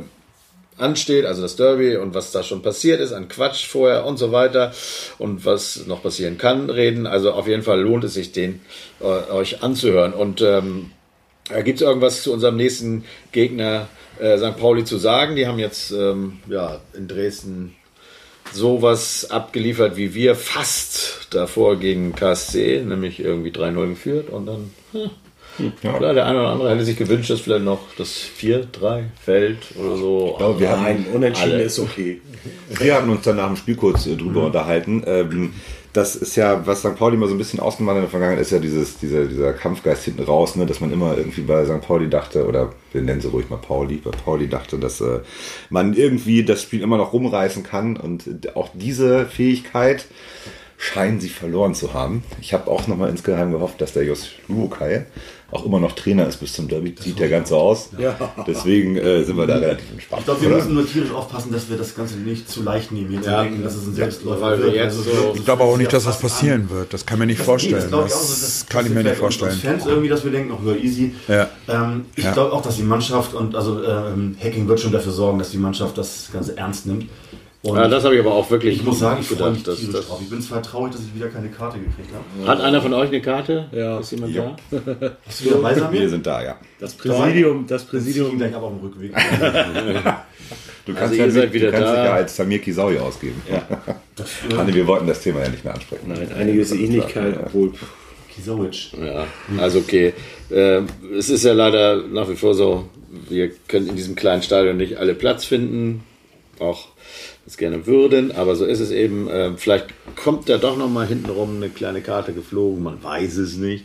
[0.77, 4.33] ansteht, also das Derby und was da schon passiert ist, an Quatsch vorher und so
[4.33, 4.73] weiter
[5.19, 7.07] und was noch passieren kann, reden.
[7.07, 8.61] Also auf jeden Fall lohnt es sich, den
[9.01, 10.13] äh, euch anzuhören.
[10.13, 10.91] Und ähm,
[11.65, 13.89] Gibt es irgendwas zu unserem nächsten Gegner
[14.19, 14.57] äh, St.
[14.59, 15.37] Pauli zu sagen?
[15.37, 17.75] Die haben jetzt ähm, ja, in Dresden
[18.53, 25.73] sowas abgeliefert wie wir fast davor gegen KSC, nämlich irgendwie 3-0 geführt und dann, hm,
[25.81, 29.97] klar, der eine oder andere hätte sich gewünscht, dass vielleicht noch das 4-3 fällt oder
[29.97, 30.35] so.
[30.39, 31.63] glaube, wir haben- Nein, unentschieden Alle.
[31.65, 32.21] ist okay.
[32.79, 35.03] Wir haben uns dann nach dem Spiel kurz äh, drüber unterhalten.
[35.07, 35.53] Ähm,
[35.95, 36.97] das ist ja, was St.
[36.97, 39.53] Pauli immer so ein bisschen ausgemacht hat in der Vergangenheit, ist ja dieses, dieser, dieser
[39.53, 41.81] Kampfgeist hinten raus, ne, dass man immer irgendwie bei St.
[41.81, 45.21] Pauli dachte, oder wir nennen sie ruhig mal Pauli, bei Pauli dachte, dass äh,
[45.71, 50.07] man irgendwie das Spiel immer noch rumreißen kann und auch diese Fähigkeit
[50.77, 52.25] scheinen sie verloren zu haben.
[52.41, 55.07] Ich habe auch nochmal insgeheim gehofft, dass der Jos Luokai
[55.55, 56.95] auch immer noch Trainer ist bis zum Derby.
[56.99, 57.91] Sieht der ganz so aus.
[58.47, 60.21] Deswegen äh, sind wir da relativ entspannt.
[60.21, 60.57] Ich glaube, wir oder?
[60.57, 63.39] müssen nur tierisch aufpassen, dass wir das Ganze nicht zu leicht nehmen, hier Ja.
[63.39, 64.75] zu denken, dass es ein Selbstläufer wird.
[64.75, 66.93] jetzt Also, so- das Ich glaube auch nicht, dass das passieren wird.
[66.93, 67.85] Das kann mir nicht Nee, vorstellen.
[67.85, 69.53] ich Das, auch so, dass- kann ich mir nicht vorstellen.
[69.53, 71.15] Fans irgendwie, dass wir denken, oh, easy.
[71.29, 71.49] Ja.
[71.69, 72.33] Ähm, ich Ja.
[72.33, 75.59] glaube auch, dass die Mannschaft und also ähm, Hacking wird schon dafür sorgen, dass die
[75.59, 77.07] Mannschaft das Ganze ernst nimmt.
[77.65, 79.63] Und Ja, das habe ich aber auch wirklich ich muss sagen, ich freue mich.
[79.63, 80.21] Dass, das, drauf.
[80.23, 82.47] Ich bin zwar traurig, dass ich wieder keine Karte gekriegt habe.
[82.47, 83.69] hat einer von euch eine Karte?
[83.73, 83.99] Ja.
[84.01, 84.55] Ist jemand Ja.
[84.71, 84.79] da?
[85.27, 86.57] Bist du wieder bei Wir sind da, ja.
[86.79, 88.37] Das Präsidium, das ich Präsidium.
[88.37, 89.13] gleich ab auf dem Rückweg.
[90.87, 93.41] Du kannst, Also ja, seid du wieder kannst dich ja als Samir Kisaui ausgeben.
[94.55, 96.09] Hanne, wir wollten das Thema ja nicht mehr ansprechen.
[96.09, 97.73] Nein, einiges Ähnlichkeit, obwohl.
[98.35, 98.93] Kisovic.
[98.93, 99.27] Ja,
[99.59, 100.13] also okay.
[100.53, 100.87] Ähm,
[101.19, 102.89] es ist ja leider nach wie vor so,
[103.31, 106.03] wir können in diesem kleinen Stadion nicht alle Platz finden,
[106.59, 106.89] auch
[107.45, 109.29] das gerne würden, aber so ist es eben.
[109.31, 109.87] Ähm, vielleicht
[110.17, 113.85] kommt da doch noch mal hintenrum eine kleine Karte geflogen, man weiß es nicht.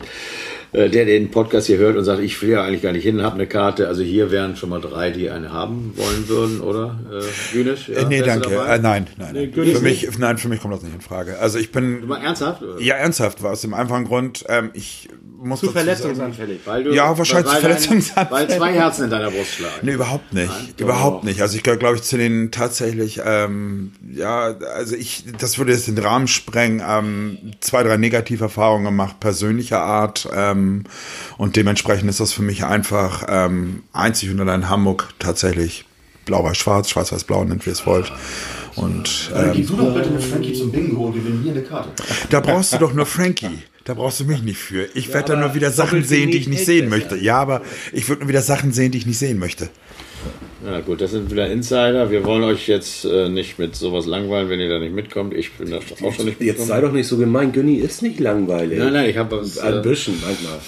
[0.72, 3.02] Äh, der, der den Podcast hier hört und sagt, ich will ja eigentlich gar nicht
[3.02, 3.88] hin, habe eine Karte.
[3.88, 6.98] Also hier wären schon mal drei, die eine haben wollen würden, oder?
[7.12, 7.88] Äh, Günisch?
[7.88, 8.54] Ja, Äh, nee, du danke.
[8.54, 9.30] Äh, nein, nein.
[9.34, 9.52] nein.
[9.52, 11.38] Gönnst für mich, nein, für mich kommt das nicht in Frage.
[11.40, 12.62] Also ich bin, Mal ernsthaft?
[12.62, 12.80] oder?
[12.80, 15.08] ja, ernsthaft, war aus dem einfachen Grund, ähm, ich
[15.42, 16.60] muss Zu verletzungsanfällig.
[16.64, 18.30] Weil du, Ja, wahrscheinlich weil, verletzungsanfällig.
[18.30, 19.74] weil zwei Herzen in deiner Brust schlagen.
[19.82, 20.80] Nee, überhaupt nicht.
[20.80, 21.40] überhaupt nicht.
[21.40, 25.88] Also ich gehöre, glaube ich, zu den tatsächlich, ähm, ja, also ich, das würde jetzt
[25.88, 30.28] den Rahmen sprengen, ähm, zwei, drei Negativerfahrungen gemacht, persönlicher Art.
[30.34, 30.84] Ähm,
[31.38, 35.86] und dementsprechend ist das für mich einfach ähm, einzig und allein Hamburg tatsächlich
[36.26, 38.12] blau-weiß-schwarz, schwarz-weiß-blau, nennt wie ihr es wollt.
[38.76, 41.62] Und Dann ähm, geh du doch bitte mit Frankie zum Bingo und gewinn hier eine
[41.62, 41.90] Karte.
[42.30, 43.58] da brauchst du doch nur Frankie.
[43.84, 44.88] Da brauchst du mich nicht für.
[44.94, 47.16] Ich werde da nur wieder Sachen sehen, die ich nicht sehen möchte.
[47.16, 47.62] Ja, aber
[47.92, 49.68] ich würde nur wieder Sachen sehen, die ich nicht sehen möchte.
[50.64, 52.10] Ja gut, das sind wieder Insider.
[52.10, 55.32] Wir wollen euch jetzt äh, nicht mit sowas langweilen, wenn ihr da nicht mitkommt.
[55.34, 57.52] Ich bin da auch schon nicht Jetzt sei doch nicht so gemein.
[57.52, 58.78] Günni ist nicht langweilig.
[58.78, 59.40] Nein, nein, ich habe.
[59.62, 60.58] Ein Äh, bisschen manchmal.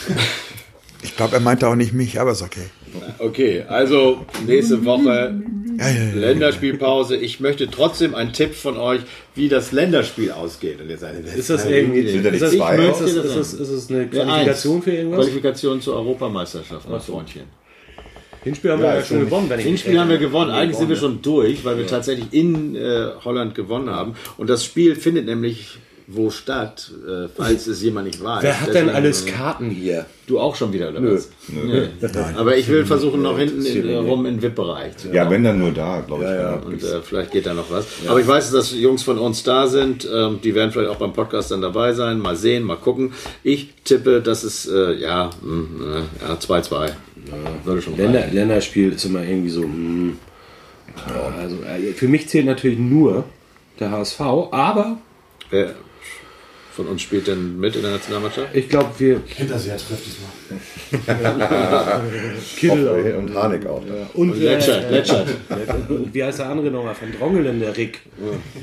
[1.02, 2.66] Ich glaube, er meinte auch nicht mich, aber ist okay.
[3.18, 5.34] Okay, also nächste Woche
[5.78, 6.14] Ja, ja, ja.
[6.14, 7.16] Länderspielpause.
[7.16, 9.00] Ich möchte trotzdem einen Tipp von euch,
[9.34, 10.80] wie das Länderspiel ausgeht.
[10.80, 12.00] Und jetzt eine Ist das irgendwie.
[12.00, 15.20] Ist das, ist, das, ist, das, ist das eine Qualifikation für irgendwas?
[15.20, 17.62] Qualifikation zur Europameisterschaft, mein Freundchen.
[18.44, 19.48] Hinspiel haben wir ja schon gewonnen.
[19.48, 20.50] Wenn ich Den mich Spiel haben wir gewonnen.
[20.50, 24.14] Eigentlich sind wir schon durch, weil wir tatsächlich in äh, Holland gewonnen haben.
[24.36, 28.42] Und das Spiel findet nämlich wo statt, äh, falls es jemand nicht weiß.
[28.42, 30.06] Wer hat denn alles äh, Karten hier?
[30.26, 31.30] Du auch schon wieder, oder was?
[31.48, 31.88] Nö.
[32.36, 35.44] Aber ich will versuchen, noch hinten in, äh, rum in den VIP-Bereich zu Ja, wenn
[35.44, 36.30] dann nur da, glaube ich.
[36.30, 36.54] ja.
[36.54, 37.86] Und äh, vielleicht geht da noch was.
[38.06, 40.08] Aber ich weiß, dass Jungs von uns da sind.
[40.12, 42.18] Ähm, die werden vielleicht auch beim Podcast dann dabei sein.
[42.18, 43.12] Mal sehen, mal gucken.
[43.42, 46.86] Ich tippe, dass es, äh, ja, mh, äh, ja, 2-2.
[46.86, 46.94] Ja,
[47.64, 48.26] würde schon Länder.
[48.32, 49.62] Länderspiel ist immer irgendwie so.
[49.62, 50.16] mm,
[51.40, 53.24] also, äh, für mich zählt natürlich nur
[53.80, 54.98] der HSV, aber
[55.50, 55.74] Wer
[56.74, 58.48] von uns spielt denn mit in der Nationalmannschaft?
[58.54, 59.20] ich glaube, wir.
[59.26, 60.30] Hinterseher trifft diesmal.
[62.56, 63.82] Kittel Und Harnik auch.
[64.14, 65.28] und, Letschert, äh, Letschert.
[65.88, 66.94] und wie heißt der andere nochmal?
[66.94, 68.00] Von Drongelen, der Rick.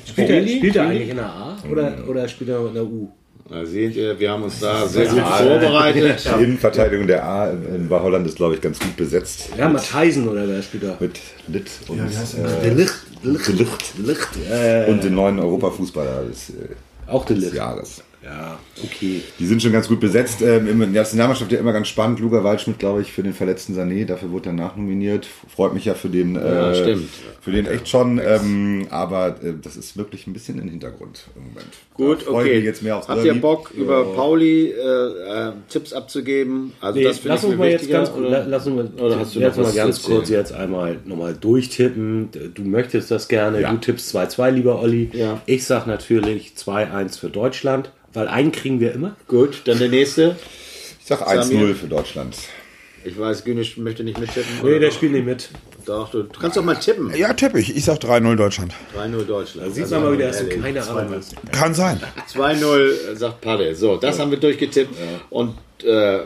[0.07, 3.09] Spielt, er, spielt er eigentlich in der A oder, oder spielt er in der U?
[3.49, 6.23] Da seht ihr, wir haben uns da sehr gut vorbereitet.
[6.37, 9.49] Die Innenverteidigung der A in, Holland ist, glaube ich, ganz gut besetzt.
[9.57, 10.97] Ja, Mattheisen oder wer spielt da?
[10.99, 12.63] Mit Litt und, Ja, wie heißt der?
[12.63, 12.93] äh, Licht.
[13.23, 13.47] Licht.
[13.47, 13.93] Licht.
[14.05, 14.29] Licht.
[14.51, 16.53] Äh, und den neuen Europafußballer des, äh,
[17.09, 17.53] auch der des.
[17.53, 18.03] Jahres.
[18.21, 19.21] Ja, okay.
[19.39, 20.41] Die sind schon ganz gut besetzt.
[20.41, 22.19] Ähm, in der Nationalmannschaft ja immer ganz spannend.
[22.19, 24.05] Luca Waldschmidt, glaube ich, für den verletzten Sané.
[24.05, 25.25] Dafür wurde er nachnominiert.
[25.55, 26.35] Freut mich ja für den.
[26.35, 27.09] Ja, äh, stimmt.
[27.39, 28.19] Für den echt schon.
[28.19, 31.67] Ähm, aber äh, das ist wirklich ein bisschen im Hintergrund im Moment.
[31.93, 32.59] Gut, okay.
[32.59, 33.37] Jetzt mehr aufs Habt Derby.
[33.37, 36.73] ihr Bock, über Pauli äh, äh, Tipps abzugeben?
[36.81, 38.29] Also Nee, das finde lass ich uns mir mal jetzt wichtiger, ganz oder?
[38.29, 40.39] la- lass uns mal, Oder hast du jetzt mal ganz kurz erzählen?
[40.39, 42.29] jetzt einmal nochmal durchtippen.
[42.53, 43.71] Du möchtest das gerne, Ja.
[43.71, 45.09] du tippst 2-2, lieber Olli.
[45.13, 45.41] Ja.
[45.45, 49.15] Ich sag natürlich 2-1 für Deutschland, weil einen kriegen wir immer.
[49.27, 50.35] Gut, dann der nächste.
[50.99, 52.35] Ich sag 1-0 für Deutschland.
[53.05, 54.51] Ich weiß, Günisch möchte nicht mittippen.
[54.61, 55.49] Nee, oder der spielt nicht mit.
[55.85, 57.15] Doch, du kannst doch mal tippen.
[57.15, 57.75] Ja, tippe ich.
[57.75, 58.73] Ich sag 3-0 Deutschland.
[58.95, 59.73] 3-0 Deutschland.
[59.73, 60.61] Sieht Also, man mal wieder, dass du ehrlich.
[60.61, 61.35] keine Ahnung hast.
[61.51, 61.99] Kann sein.
[62.33, 63.73] 2-0 sagt Palle.
[63.75, 64.93] So, das haben wir durchgetippt.
[65.29, 66.19] Und äh,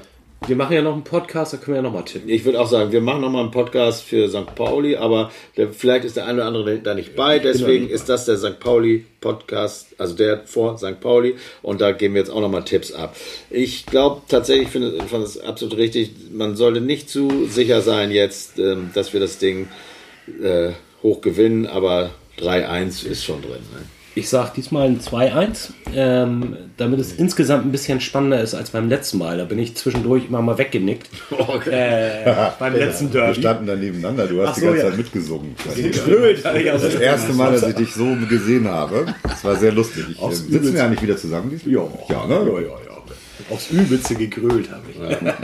[0.46, 2.28] Wir machen ja noch einen Podcast, da können wir ja nochmal tippen.
[2.28, 4.56] ich würde auch sagen, wir machen nochmal einen Podcast für St.
[4.56, 7.39] Pauli, aber der, vielleicht ist der eine oder andere da nicht bei.
[7.39, 8.60] Deswegen ist das der St.
[8.60, 11.00] Pauli Podcast, also der vor St.
[11.00, 11.36] Pauli.
[11.62, 13.16] Und da geben wir jetzt auch nochmal Tipps ab.
[13.50, 16.12] Ich glaube tatsächlich, ich finde es absolut richtig.
[16.32, 19.70] Man sollte nicht zu sicher sein jetzt, ähm, dass wir das Ding
[20.41, 20.72] äh,
[21.02, 23.62] hoch gewinnen, aber 3-1 ist schon drin.
[23.74, 24.03] Ne?
[24.16, 28.88] Ich sag diesmal ein 2-1, ähm, damit es insgesamt ein bisschen spannender ist als beim
[28.88, 29.39] letzten Mal.
[29.39, 31.09] Da bin ich zwischendurch immer mal weggenickt.
[31.70, 33.39] Äh, beim letzten Wir Derby.
[33.39, 34.89] standen da nebeneinander, du hast Ach die so, ganze ja.
[34.89, 35.55] Zeit mitgesungen.
[36.05, 39.72] Blöd, ich auch Das erste Mal, dass ich dich so gesehen habe, das war sehr
[39.72, 40.05] lustig.
[40.11, 40.74] Ich, Aufs sitzen Übelste.
[40.74, 41.59] wir ja nicht wieder zusammen?
[41.66, 42.36] Ja, Ja, ne?
[42.36, 43.49] ja, ja, ja.
[43.49, 44.97] Aufs Übelste gegrölt habe ich.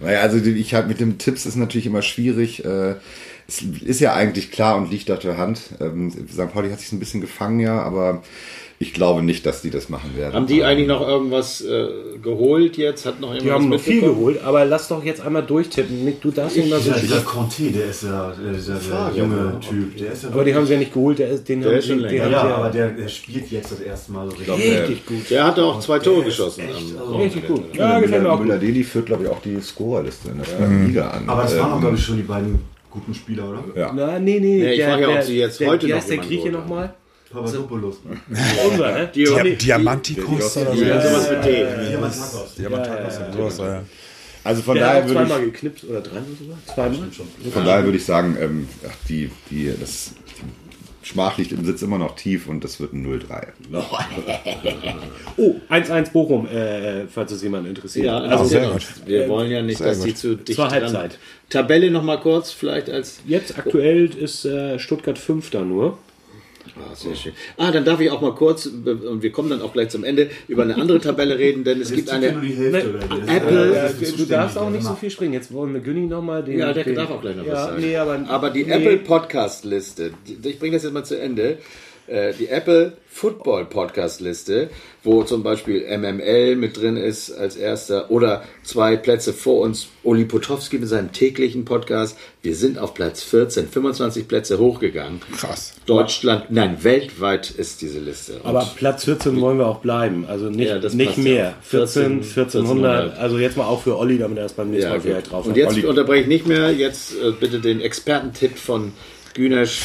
[0.00, 2.64] Naja, also ich halt mit dem Tipps ist natürlich immer schwierig.
[2.64, 2.96] Äh,
[3.46, 5.60] Es ist ja eigentlich klar und liegt auf der Hand.
[5.80, 6.52] Ähm, St.
[6.52, 8.22] Pauli hat sich ein bisschen gefangen, ja, aber
[8.80, 10.34] ich glaube nicht, dass die das machen werden.
[10.34, 11.86] Haben die eigentlich noch irgendwas äh,
[12.22, 13.06] geholt jetzt?
[13.06, 16.04] Hat noch Die jemand haben noch viel geholt, aber lass doch jetzt einmal durchtippen.
[16.04, 19.12] Nick, du darfst ihn mal so Dieser, dieser Conte, der ist ja der, dieser, der
[19.16, 19.96] junge Typ.
[19.96, 21.78] Der ist ja Aber die haben sie ja nicht geholt, der ist, den Der haben
[21.78, 22.24] ist schon sie, den länger.
[22.24, 24.58] haben ja, aber der, der spielt jetzt das erste Mal so richtig.
[24.80, 25.30] richtig gut.
[25.30, 26.62] Der hatte auch zwei Tore geschossen.
[26.62, 27.14] echt, also-.
[27.16, 27.76] Richtig gut.
[27.76, 28.40] Ja, gefällt mir auch.
[28.40, 31.28] Müller-Deli führt, glaube ich, auch die Scorerliste in der Liga an.
[31.28, 32.58] Aber das waren auch, Ähm, glaube ich, schon die beiden
[32.94, 33.64] guten Spieler, oder?
[33.74, 33.92] Ja.
[33.92, 35.90] Na, nee, nee, Ja, ich der, frage ja, ob der, sie jetzt der, heute wie
[35.90, 36.94] noch heißt der Grieche nochmal?
[37.30, 37.96] Papadopoulos.
[38.70, 39.10] Unser, ne?
[39.12, 40.84] Die, Dia die, Diamantikos oder so.
[40.84, 41.66] ja, sowas mit D.
[41.90, 42.54] Diamantakos.
[42.54, 43.82] Diamantakos ja.
[44.44, 46.58] Also von Der daher würde ich, zweimal geknipst oder dreimal sogar.
[46.74, 47.08] Zweimal?
[47.52, 50.63] von daher würde ich sagen, ähm, ach, die, die, das die
[51.04, 53.48] Schmach liegt im Sitz immer noch tief und das wird ein 0-3.
[55.36, 58.06] Oh, 1-1 Bochum, äh, falls es jemand interessiert.
[58.06, 58.86] Ja, also also sehr gut.
[59.04, 60.18] Wir wollen ja nicht, Sehr dass die gut.
[60.18, 61.18] zu dicht Zur dran- Halbzeit.
[61.50, 63.20] Tabelle noch mal kurz, vielleicht als.
[63.26, 65.98] jetzt aktuell ist äh, Stuttgart Fünfter nur.
[66.76, 67.32] Ah, sehr schön.
[67.56, 70.28] Ah, dann darf ich auch mal kurz, und wir kommen dann auch gleich zum Ende,
[70.48, 72.32] über eine andere Tabelle reden, denn es gibt eine.
[72.40, 75.34] die Hälfte, ist- Apple- Ja, du darfst auch nicht so viel springen.
[75.34, 76.58] Jetzt wollen wir Günni nochmal den.
[76.58, 77.80] Ja, der den, darf auch gleich noch was ja, sagen.
[77.80, 78.72] Nee, aber, Aber die nee.
[78.72, 81.58] Apple Podcast Liste, die- ich bringe das jetzt mal zu Ende.
[82.06, 84.68] Äh, Die Apple Football Podcast Liste,
[85.04, 90.24] wo zum Beispiel MML mit drin ist als erster oder zwei Plätze vor uns Oli
[90.24, 92.18] Potowski mit seinem täglichen Podcast.
[92.42, 95.20] Wir sind auf Platz 14, 25 Plätze hochgegangen.
[95.38, 95.74] Krass.
[95.86, 98.34] Deutschland, nein, weltweit ist diese Liste.
[98.40, 100.26] Und Aber Platz 14 wollen wir auch bleiben.
[100.28, 101.34] Also nicht, Ja, nicht mehr.
[101.44, 101.54] ja.
[101.62, 102.24] 14, 1400.
[103.14, 103.18] 1400.
[103.18, 105.44] Also jetzt mal auch für Olli, damit er es beim nächsten Ja, Mal vielleicht drauf
[105.46, 105.56] Und hat.
[105.56, 105.86] jetzt Olli.
[105.86, 106.72] unterbreche ich nicht mehr.
[106.72, 108.92] Jetzt äh, bitte den Expertentipp von
[109.34, 109.78] Günesch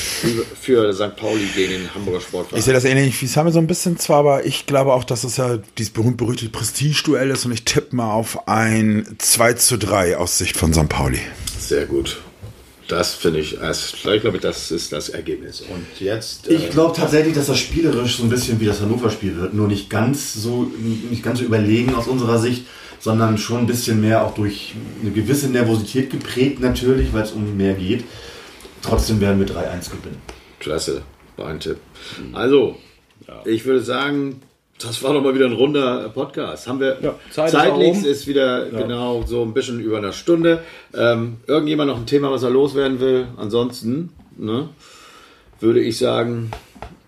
[0.61, 1.15] für St.
[1.15, 2.59] Pauli gegen den Hamburger Sportverein.
[2.59, 5.23] Ich sehe das ähnlich wie Samuel so ein bisschen zwar, aber ich glaube auch, dass
[5.23, 10.17] es ja dieses berühmt-berüchtigte Prestige-Duell ist und ich tippe mal auf ein 2 zu 3
[10.17, 10.87] aus Sicht von St.
[10.87, 11.19] Pauli.
[11.59, 12.21] Sehr gut.
[12.87, 15.61] Das finde ich, als, ich glaube, das ist das Ergebnis.
[15.61, 16.49] Und jetzt.
[16.49, 19.53] äh, Ich glaube tatsächlich, dass das spielerisch so ein bisschen wie das Hannover-Spiel wird.
[19.53, 20.71] Nur nicht ganz so,
[21.09, 22.65] nicht ganz so überlegen aus unserer Sicht,
[22.99, 27.55] sondern schon ein bisschen mehr auch durch eine gewisse Nervosität geprägt natürlich, weil es um
[27.57, 28.03] mehr geht.
[28.81, 30.21] Trotzdem werden wir 3-1 gewinnen.
[30.59, 31.01] Klasse,
[31.37, 31.77] war ein Tipp.
[32.33, 32.75] Also,
[33.45, 34.41] ich würde sagen,
[34.81, 36.67] Das war doch mal wieder ein runder Podcast.
[36.67, 38.05] Haben wir Ja, Zeit ist zeitlich um.
[38.05, 40.63] ist wieder genau so ein bisschen über eine Stunde.
[40.93, 43.27] Ähm, irgendjemand noch ein Thema, was er loswerden will?
[43.37, 44.69] Ansonsten ne,
[45.59, 46.51] würde ich sagen,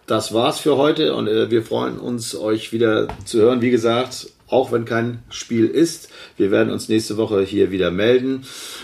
[0.06, 3.62] das war's für heute und äh, wir freuen uns, euch wieder zu hören.
[3.62, 8.44] Wie gesagt, auch wenn kein Spiel ist, wir werden uns nächste Woche hier wieder melden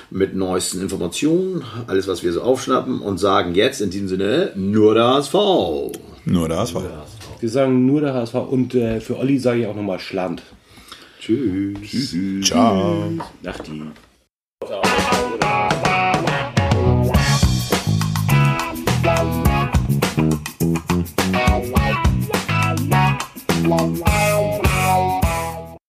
[0.09, 4.95] mit neuesten Informationen, alles was wir so aufschnappen und sagen jetzt in diesem Sinne nur
[4.95, 5.91] das V.
[6.25, 7.07] Nur das war.
[7.39, 10.41] Wir sagen nur der HSV und äh, für Olli sage ich auch nochmal Schland.
[11.19, 12.15] Tschüss.
[12.43, 13.11] Ciao.
[13.43, 13.83] Nachti.
[23.69, 24.26] Wow.